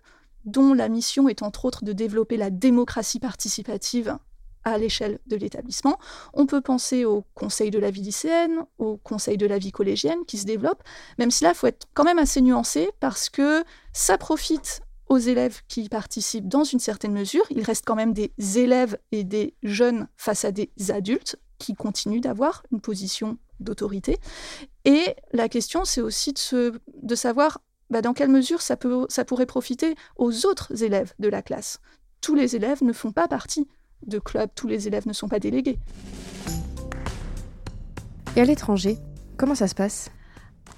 dont 0.46 0.74
la 0.74 0.88
mission 0.88 1.28
est 1.28 1.42
entre 1.42 1.66
autres 1.66 1.84
de 1.84 1.92
développer 1.92 2.38
la 2.38 2.52
démocratie 2.52 3.20
participative 3.20 4.18
à 4.64 4.78
l'échelle 4.78 5.20
de 5.26 5.36
l'établissement. 5.36 5.98
On 6.34 6.46
peut 6.46 6.62
penser 6.62 7.06
au 7.06 7.26
conseil 7.34 7.72
de 7.72 7.80
la 7.80 7.92
vie 7.92 8.02
lycéenne, 8.02 8.66
au 8.78 8.98
conseil 8.98 9.38
de 9.38 9.48
la 9.48 9.58
vie 9.58 9.72
collégienne 9.72 10.26
qui 10.28 10.38
se 10.38 10.46
développe, 10.46 10.84
même 11.18 11.32
si 11.32 11.44
là, 11.44 11.52
il 11.52 11.56
faut 11.56 11.68
être 11.68 11.88
quand 11.94 12.04
même 12.04 12.20
assez 12.20 12.42
nuancé 12.42 12.92
parce 13.00 13.30
que 13.30 13.64
ça 13.94 14.18
profite 14.18 14.82
aux 15.10 15.18
élèves 15.18 15.62
qui 15.68 15.90
participent 15.90 16.48
dans 16.48 16.64
une 16.64 16.80
certaine 16.80 17.12
mesure. 17.12 17.46
Il 17.50 17.64
reste 17.64 17.84
quand 17.86 17.96
même 17.96 18.14
des 18.14 18.32
élèves 18.58 18.98
et 19.12 19.24
des 19.24 19.56
jeunes 19.64 20.08
face 20.16 20.46
à 20.46 20.52
des 20.52 20.72
adultes 20.90 21.38
qui 21.58 21.74
continuent 21.74 22.22
d'avoir 22.22 22.64
une 22.72 22.80
position 22.80 23.38
d'autorité. 23.60 24.18
Et 24.86 25.16
la 25.34 25.50
question, 25.50 25.84
c'est 25.84 26.02
aussi 26.02 26.34
de, 26.34 27.16
savoir 27.16 27.62
bah, 27.90 28.02
dans 28.02 28.14
quelle 28.14 28.30
mesure 28.30 28.62
ça 28.62 28.78
pourrait 28.78 29.46
profiter 29.46 29.96
aux 30.16 30.46
autres 30.46 30.84
élèves 30.84 31.14
de 31.20 31.28
la 31.28 31.42
classe. 31.42 31.80
Tous 32.22 32.36
les 32.36 32.56
élèves 32.56 32.84
ne 32.84 32.94
font 32.94 33.12
pas 33.12 33.28
partie 33.28 33.68
de 34.06 34.20
clubs, 34.20 34.50
tous 34.56 34.68
les 34.68 34.88
élèves 34.88 35.08
ne 35.08 35.14
sont 35.14 35.28
pas 35.28 35.40
délégués. 35.40 35.80
Et 38.36 38.42
à 38.42 38.46
l'étranger, 38.46 38.98
comment 39.38 39.56
ça 39.56 39.68
se 39.68 39.76
passe? 39.76 40.12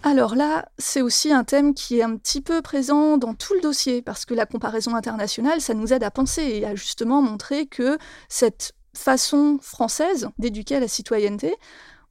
Alors 0.04 0.36
là, 0.36 0.68
c'est 0.80 1.02
aussi 1.02 1.32
un 1.32 1.44
thème 1.44 1.74
qui 1.74 2.00
est 2.00 2.04
un 2.04 2.18
petit 2.18 2.42
peu 2.42 2.62
présent 2.62 3.18
dans 3.18 3.36
tout 3.36 3.54
le 3.54 3.62
dossier, 3.62 4.02
parce 4.02 4.26
que 4.26 4.34
la 4.34 4.48
comparaison 4.48 4.96
internationale, 4.96 5.62
ça 5.62 5.76
nous 5.76 5.94
aide 5.94 6.04
à 6.04 6.10
penser 6.10 6.42
et 6.42 6.66
à 6.66 6.74
justement 6.74 7.22
montrer 7.22 7.68
que 7.68 7.98
cette 8.28 8.74
façon 8.96 9.60
française 9.62 10.30
d'éduquer 10.38 10.78
à 10.78 10.80
la 10.80 10.88
citoyenneté, 10.88 11.56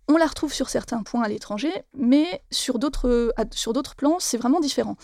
on 0.08 0.16
la 0.16 0.26
retrouve 0.26 0.52
sur 0.52 0.68
certains 0.68 1.02
points 1.02 1.22
à 1.22 1.28
l'étranger, 1.28 1.72
mais 1.94 2.42
sur 2.50 2.78
d'autres, 2.78 3.34
plans, 3.96 4.16
c'est 4.18 4.38
vraiment 4.38 4.60
différent. 4.60 4.96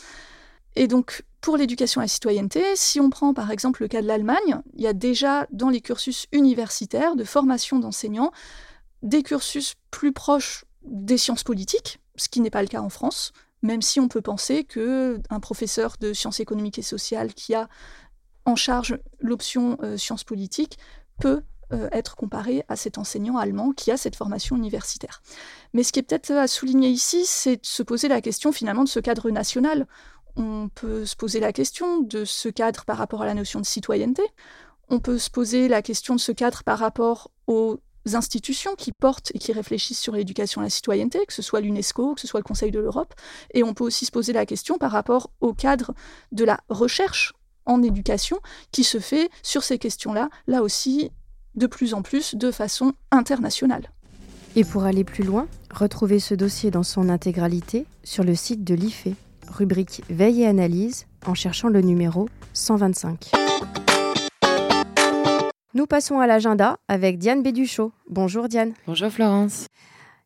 Et 0.75 0.89
donc, 0.89 1.25
pour 1.41 1.57
l'éducation 1.57 2.01
à 2.01 2.05
la 2.05 2.09
citoyenneté, 2.09 2.63
si 2.75 3.01
on 3.01 3.09
prend 3.09 3.33
par 3.33 3.51
exemple 3.51 3.83
le 3.83 3.89
cas 3.89 4.03
de 4.03 4.07
l'Allemagne, 4.07 4.61
il 4.75 4.83
y 4.83 4.87
a 4.87 4.93
déjà 4.93 5.47
dans 5.51 5.71
les 5.71 5.81
cursus 5.81 6.27
universitaires 6.33 7.17
de 7.17 7.25
formation 7.25 7.79
d'enseignants 7.79 8.33
des 9.03 9.23
cursus 9.23 9.75
plus 9.91 10.13
proches 10.13 10.65
des 10.83 11.19
sciences 11.19 11.45
politiques, 11.45 12.01
ce 12.17 12.29
qui 12.29 12.41
n'est 12.41 12.51
pas 12.51 12.63
le 12.63 12.69
cas 12.69 12.81
en 12.81 12.89
France, 12.89 13.33
même 13.63 13.83
si 13.83 14.01
on 14.01 14.09
peut 14.09 14.21
penser 14.21 14.65
que 14.65 15.21
un 15.31 15.41
professeur 15.41 15.97
de 16.01 16.13
sciences 16.13 16.41
économiques 16.41 16.79
et 16.79 16.83
sociales 16.83 17.35
qui 17.35 17.55
a 17.55 17.69
en 18.45 18.57
charge 18.57 18.99
l'option 19.19 19.77
euh, 19.83 19.97
sciences 19.97 20.25
politiques 20.25 20.79
peut 21.19 21.43
euh, 21.73 21.89
être 21.91 22.15
comparé 22.15 22.65
à 22.69 22.77
cet 22.77 22.97
enseignant 22.97 23.39
allemand 23.39 23.73
qui 23.73 23.91
a 23.91 23.97
cette 23.97 24.15
formation 24.15 24.57
universitaire. 24.57 25.21
Mais 25.73 25.83
ce 25.83 25.91
qui 25.91 25.99
est 25.99 26.05
peut-être 26.05 26.31
à 26.31 26.47
souligner 26.47 26.89
ici, 26.91 27.27
c'est 27.27 27.57
de 27.57 27.67
se 27.67 27.83
poser 27.83 28.07
la 28.07 28.21
question 28.21 28.53
finalement 28.53 28.85
de 28.85 28.89
ce 28.89 29.01
cadre 29.01 29.31
national. 29.31 29.89
On 30.37 30.69
peut 30.69 31.05
se 31.05 31.17
poser 31.17 31.41
la 31.41 31.53
question 31.53 32.01
de 32.03 32.25
ce 32.25 32.49
cadre 32.49 32.85
par 32.85 32.99
rapport 32.99 33.23
à 33.23 33.27
la 33.27 33.35
notion 33.35 33.61
de 33.61 33.67
citoyenneté. 33.67 34.23
On 34.89 35.01
peut 35.01 35.19
se 35.19 35.29
poser 35.29 35.67
la 35.67 35.83
question 35.83 36.15
de 36.15 36.21
ce 36.21 36.31
cadre 36.31 36.63
par 36.63 36.79
rapport 36.79 37.33
aux 37.49 37.81
institutions 38.15 38.75
qui 38.77 38.93
portent 38.93 39.33
et 39.35 39.39
qui 39.39 39.53
réfléchissent 39.53 39.99
sur 39.99 40.15
l'éducation 40.15 40.61
à 40.61 40.65
la 40.65 40.71
citoyenneté, 40.71 41.25
que 41.27 41.33
ce 41.33 41.43
soit 41.43 41.61
l'UNESCO, 41.61 42.15
que 42.15 42.21
ce 42.21 42.27
soit 42.27 42.41
le 42.41 42.45
Conseil 42.45 42.71
de 42.71 42.79
l'Europe. 42.79 43.15
Et 43.55 43.65
on 43.65 43.75
peut 43.75 43.85
aussi 43.85 44.05
se 44.05 44.13
poser 44.13 44.33
la 44.33 44.47
question 44.47 44.79
par 44.79 44.93
rapport 44.93 45.31
au 45.41 45.53
cadre 45.53 45.93
de 46.33 46.45
la 46.45 46.61
recherche 46.69 47.35
en 47.65 47.83
éducation 47.83 48.39
qui 48.71 48.85
se 48.85 49.01
fait 49.01 49.29
sur 49.43 49.65
ces 49.65 49.79
questions-là, 49.79 50.29
là 50.47 50.63
aussi 50.63 51.11
de 51.57 51.67
plus 51.67 51.95
en 51.95 52.03
plus 52.03 52.35
de 52.35 52.51
façon 52.51 52.93
internationale. 53.11 53.91
Et 54.55 54.65
pour 54.65 54.85
aller 54.85 55.05
plus 55.05 55.25
loin, 55.25 55.49
retrouvez 55.71 56.21
ce 56.21 56.35
dossier 56.35 56.71
dans 56.71 56.83
son 56.83 57.09
intégralité 57.09 57.87
sur 58.05 58.25
le 58.25 58.35
site 58.35 58.65
de 58.65 58.75
l'IFE, 58.75 59.09
rubrique 59.49 60.03
Veille 60.09 60.43
et 60.43 60.47
analyse, 60.47 61.07
en 61.27 61.35
cherchant 61.35 61.69
le 61.69 61.81
numéro 61.83 62.29
125. 62.55 63.46
Nous 65.77 65.87
passons 65.87 66.21
à 66.21 66.27
l'agenda 66.27 66.79
avec 66.89 67.19
Diane 67.19 67.43
Béduchot. 67.43 67.93
Bonjour 68.09 68.49
Diane. 68.49 68.73
Bonjour 68.87 69.11
Florence. 69.11 69.67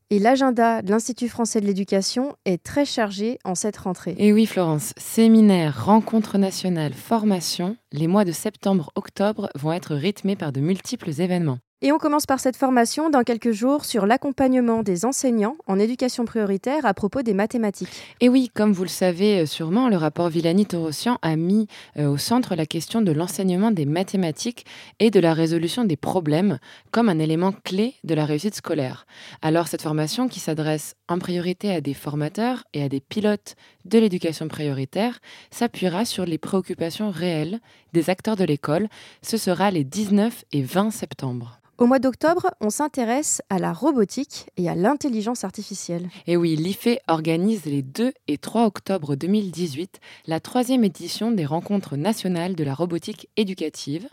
Et 0.08 0.20
l'agenda 0.20 0.80
de 0.80 0.90
l'Institut 0.90 1.28
français 1.28 1.60
de 1.60 1.66
l'éducation 1.66 2.36
est 2.44 2.62
très 2.62 2.84
chargé 2.84 3.40
en 3.44 3.56
cette 3.56 3.76
rentrée. 3.76 4.14
Et 4.16 4.32
oui 4.32 4.46
Florence, 4.46 4.92
séminaires, 4.96 5.86
rencontres 5.86 6.38
nationales, 6.38 6.94
formations, 6.94 7.76
les 7.90 8.06
mois 8.06 8.24
de 8.24 8.30
septembre-octobre 8.30 9.48
vont 9.56 9.72
être 9.72 9.96
rythmés 9.96 10.36
par 10.36 10.52
de 10.52 10.60
multiples 10.60 11.20
événements. 11.20 11.58
Et 11.82 11.92
on 11.92 11.98
commence 11.98 12.26
par 12.26 12.40
cette 12.40 12.58
formation 12.58 13.08
dans 13.08 13.22
quelques 13.22 13.52
jours 13.52 13.86
sur 13.86 14.04
l'accompagnement 14.04 14.82
des 14.82 15.06
enseignants 15.06 15.56
en 15.66 15.78
éducation 15.78 16.26
prioritaire 16.26 16.84
à 16.84 16.92
propos 16.92 17.22
des 17.22 17.32
mathématiques. 17.32 18.02
Et 18.20 18.28
oui, 18.28 18.50
comme 18.52 18.74
vous 18.74 18.82
le 18.82 18.90
savez 18.90 19.40
euh, 19.40 19.46
sûrement, 19.46 19.88
le 19.88 19.96
rapport 19.96 20.28
Villani-Torossian 20.28 21.16
a 21.22 21.36
mis 21.36 21.68
euh, 21.96 22.06
au 22.06 22.18
centre 22.18 22.54
la 22.54 22.66
question 22.66 23.00
de 23.00 23.12
l'enseignement 23.12 23.70
des 23.70 23.86
mathématiques 23.86 24.66
et 24.98 25.10
de 25.10 25.20
la 25.20 25.32
résolution 25.32 25.84
des 25.84 25.96
problèmes 25.96 26.58
comme 26.90 27.08
un 27.08 27.18
élément 27.18 27.52
clé 27.52 27.94
de 28.04 28.12
la 28.12 28.26
réussite 28.26 28.56
scolaire. 28.56 29.06
Alors 29.40 29.66
cette 29.66 29.80
formation 29.80 30.28
qui 30.28 30.38
s'adresse 30.38 30.96
en 31.08 31.18
priorité 31.18 31.72
à 31.72 31.80
des 31.80 31.94
formateurs 31.94 32.64
et 32.74 32.82
à 32.82 32.90
des 32.90 33.00
pilotes 33.00 33.56
de 33.86 33.98
l'éducation 33.98 34.48
prioritaire 34.48 35.18
s'appuiera 35.50 36.04
sur 36.04 36.26
les 36.26 36.36
préoccupations 36.36 37.10
réelles 37.10 37.58
des 37.94 38.10
acteurs 38.10 38.36
de 38.36 38.44
l'école. 38.44 38.88
Ce 39.22 39.38
sera 39.38 39.70
les 39.70 39.84
19 39.84 40.44
et 40.52 40.60
20 40.60 40.90
septembre. 40.90 41.56
Au 41.80 41.86
mois 41.86 41.98
d'octobre, 41.98 42.50
on 42.60 42.68
s'intéresse 42.68 43.40
à 43.48 43.58
la 43.58 43.72
robotique 43.72 44.50
et 44.58 44.68
à 44.68 44.74
l'intelligence 44.74 45.44
artificielle. 45.44 46.10
Et 46.26 46.36
oui, 46.36 46.54
l'IFE 46.54 46.98
organise 47.08 47.64
les 47.64 47.80
2 47.80 48.12
et 48.28 48.36
3 48.36 48.66
octobre 48.66 49.16
2018 49.16 49.98
la 50.26 50.40
troisième 50.40 50.84
édition 50.84 51.30
des 51.30 51.46
rencontres 51.46 51.96
nationales 51.96 52.54
de 52.54 52.64
la 52.64 52.74
robotique 52.74 53.30
éducative, 53.38 54.06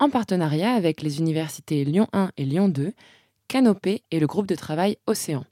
en 0.00 0.10
partenariat 0.10 0.72
avec 0.72 1.00
les 1.00 1.20
universités 1.20 1.84
Lyon 1.84 2.08
1 2.12 2.32
et 2.38 2.44
Lyon 2.44 2.68
2, 2.68 2.92
Canopée 3.48 4.02
et 4.10 4.18
le 4.18 4.26
groupe 4.26 4.46
de 4.46 4.54
travail 4.54 4.96
Océan. 5.06 5.44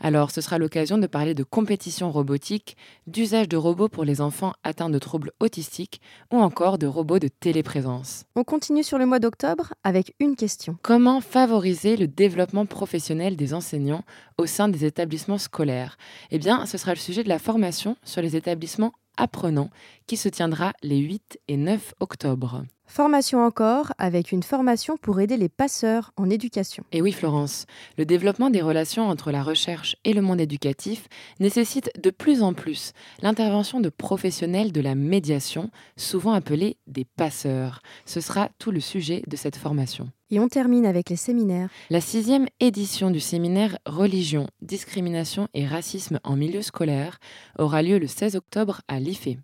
Alors, 0.00 0.30
ce 0.30 0.40
sera 0.40 0.58
l'occasion 0.58 0.98
de 0.98 1.06
parler 1.06 1.34
de 1.34 1.42
compétition 1.42 2.10
robotique, 2.10 2.76
d'usage 3.06 3.48
de 3.48 3.56
robots 3.56 3.88
pour 3.88 4.04
les 4.04 4.20
enfants 4.20 4.52
atteints 4.62 4.90
de 4.90 4.98
troubles 4.98 5.32
autistiques 5.40 6.00
ou 6.32 6.38
encore 6.38 6.78
de 6.78 6.86
robots 6.86 7.18
de 7.18 7.28
téléprésence. 7.28 8.24
On 8.36 8.44
continue 8.44 8.84
sur 8.84 8.98
le 8.98 9.06
mois 9.06 9.18
d'octobre 9.18 9.74
avec 9.84 10.14
une 10.20 10.36
question. 10.36 10.76
Comment 10.82 11.20
favoriser 11.20 11.96
le 11.96 12.06
développement 12.06 12.66
professionnel 12.66 13.36
des 13.36 13.54
enseignants 13.54 14.04
au 14.38 14.46
sein 14.46 14.68
des 14.68 14.84
établissements 14.84 15.38
scolaires? 15.38 15.98
Eh 16.30 16.38
bien, 16.38 16.64
ce 16.66 16.78
sera 16.78 16.92
le 16.92 16.98
sujet 16.98 17.24
de 17.24 17.28
la 17.28 17.38
formation 17.38 17.96
sur 18.04 18.22
les 18.22 18.36
établissements 18.36 18.92
apprenants 19.16 19.70
qui 20.06 20.16
se 20.16 20.28
tiendra 20.28 20.72
les 20.82 20.98
8 20.98 21.40
et 21.48 21.56
9 21.56 21.94
octobre. 22.00 22.62
Formation 22.90 23.44
encore, 23.44 23.92
avec 23.98 24.32
une 24.32 24.42
formation 24.42 24.96
pour 24.96 25.20
aider 25.20 25.36
les 25.36 25.50
passeurs 25.50 26.10
en 26.16 26.30
éducation. 26.30 26.84
Et 26.90 27.02
oui, 27.02 27.12
Florence, 27.12 27.66
le 27.98 28.06
développement 28.06 28.48
des 28.48 28.62
relations 28.62 29.08
entre 29.08 29.30
la 29.30 29.42
recherche 29.42 29.96
et 30.04 30.14
le 30.14 30.22
monde 30.22 30.40
éducatif 30.40 31.06
nécessite 31.38 31.90
de 32.02 32.08
plus 32.10 32.42
en 32.42 32.54
plus 32.54 32.92
l'intervention 33.20 33.80
de 33.80 33.90
professionnels 33.90 34.72
de 34.72 34.80
la 34.80 34.94
médiation, 34.94 35.70
souvent 35.96 36.32
appelés 36.32 36.78
des 36.86 37.04
passeurs. 37.04 37.82
Ce 38.06 38.22
sera 38.22 38.48
tout 38.58 38.70
le 38.70 38.80
sujet 38.80 39.22
de 39.26 39.36
cette 39.36 39.56
formation. 39.56 40.10
Et 40.30 40.40
on 40.40 40.48
termine 40.48 40.86
avec 40.86 41.10
les 41.10 41.16
séminaires. 41.16 41.68
La 41.90 42.00
sixième 42.00 42.46
édition 42.58 43.10
du 43.10 43.20
séminaire 43.20 43.78
Religion, 43.84 44.46
discrimination 44.62 45.48
et 45.52 45.66
racisme 45.66 46.20
en 46.24 46.36
milieu 46.36 46.62
scolaire 46.62 47.18
aura 47.58 47.82
lieu 47.82 47.98
le 47.98 48.06
16 48.06 48.34
octobre 48.34 48.80
à 48.88 48.98
l'IFE. 48.98 49.38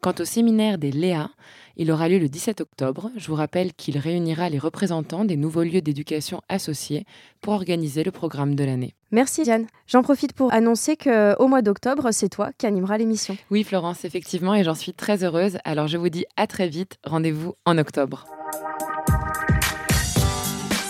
Quant 0.00 0.14
au 0.18 0.24
séminaire 0.24 0.78
des 0.78 0.90
Léa, 0.90 1.30
il 1.76 1.90
aura 1.92 2.08
lieu 2.08 2.18
le 2.18 2.28
17 2.28 2.60
octobre. 2.60 3.10
Je 3.16 3.28
vous 3.28 3.34
rappelle 3.34 3.72
qu'il 3.72 3.98
réunira 3.98 4.48
les 4.48 4.58
représentants 4.58 5.24
des 5.24 5.36
nouveaux 5.36 5.62
lieux 5.62 5.80
d'éducation 5.80 6.40
associés 6.48 7.04
pour 7.40 7.54
organiser 7.54 8.02
le 8.02 8.10
programme 8.10 8.54
de 8.54 8.64
l'année. 8.64 8.94
Merci 9.10 9.44
Diane. 9.44 9.66
J'en 9.86 10.02
profite 10.02 10.32
pour 10.32 10.52
annoncer 10.52 10.96
qu'au 10.96 11.46
mois 11.46 11.62
d'octobre, 11.62 12.08
c'est 12.12 12.28
toi 12.28 12.50
qui 12.58 12.66
animeras 12.66 12.98
l'émission. 12.98 13.36
Oui 13.50 13.64
Florence, 13.64 14.04
effectivement, 14.04 14.54
et 14.54 14.64
j'en 14.64 14.74
suis 14.74 14.92
très 14.92 15.24
heureuse. 15.24 15.58
Alors 15.64 15.86
je 15.86 15.96
vous 15.96 16.08
dis 16.08 16.24
à 16.36 16.46
très 16.46 16.68
vite. 16.68 16.96
Rendez-vous 17.04 17.54
en 17.64 17.78
octobre. 17.78 18.26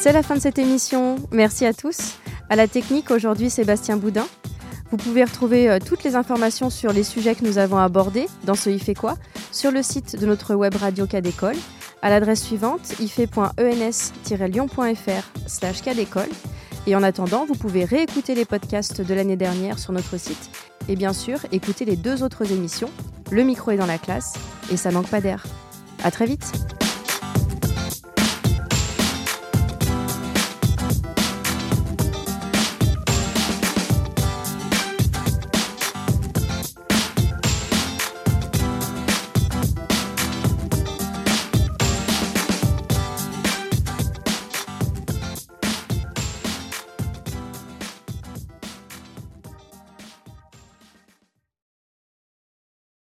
C'est 0.01 0.13
la 0.13 0.23
fin 0.23 0.37
de 0.37 0.41
cette 0.41 0.59
émission. 0.59 1.17
Merci 1.33 1.67
à 1.67 1.75
tous. 1.75 2.15
À 2.49 2.57
la 2.57 2.67
technique, 2.67 3.11
aujourd'hui, 3.11 3.51
Sébastien 3.51 3.99
Boudin. 3.99 4.27
Vous 4.91 4.97
pouvez 4.97 5.25
retrouver 5.25 5.69
euh, 5.69 5.79
toutes 5.85 6.05
les 6.05 6.17
informations 6.17 6.71
sur 6.71 6.93
les 6.93 7.03
sujets 7.03 7.35
que 7.35 7.45
nous 7.45 7.59
avons 7.59 7.79
abordés 7.79 8.27
dans 8.45 8.55
ce 8.55 8.71
IFE 8.71 8.95
quoi 8.99 9.17
sur 9.53 9.71
le 9.71 9.83
site 9.83 10.19
de 10.19 10.27
notre 10.27 10.55
web 10.55 10.75
radio 10.75 11.07
Cadécole 11.07 11.57
à 12.01 12.11
l'adresse 12.11 12.43
suivante 12.43 12.95
ife.ens-lyon.fr 13.01 15.23
slash 15.47 15.83
cadécole. 15.83 16.29
Et 16.87 16.97
en 16.97 17.03
attendant, 17.03 17.45
vous 17.45 17.55
pouvez 17.55 17.85
réécouter 17.85 18.35
les 18.35 18.45
podcasts 18.45 19.03
de 19.03 19.15
l'année 19.15 19.37
dernière 19.37 19.79
sur 19.79 19.93
notre 19.93 20.17
site 20.17 20.51
et 20.89 20.97
bien 20.97 21.13
sûr 21.13 21.39
écouter 21.53 21.85
les 21.85 21.97
deux 21.97 22.23
autres 22.23 22.51
émissions, 22.51 22.91
Le 23.31 23.43
micro 23.43 23.73
est 23.73 23.77
dans 23.77 23.87
la 23.87 23.99
classe 23.99 24.35
et 24.73 24.79
Ça 24.79 24.91
manque 24.91 25.09
pas 25.09 25.21
d'air. 25.21 25.45
À 26.03 26.11
très 26.11 26.25
vite 26.25 26.51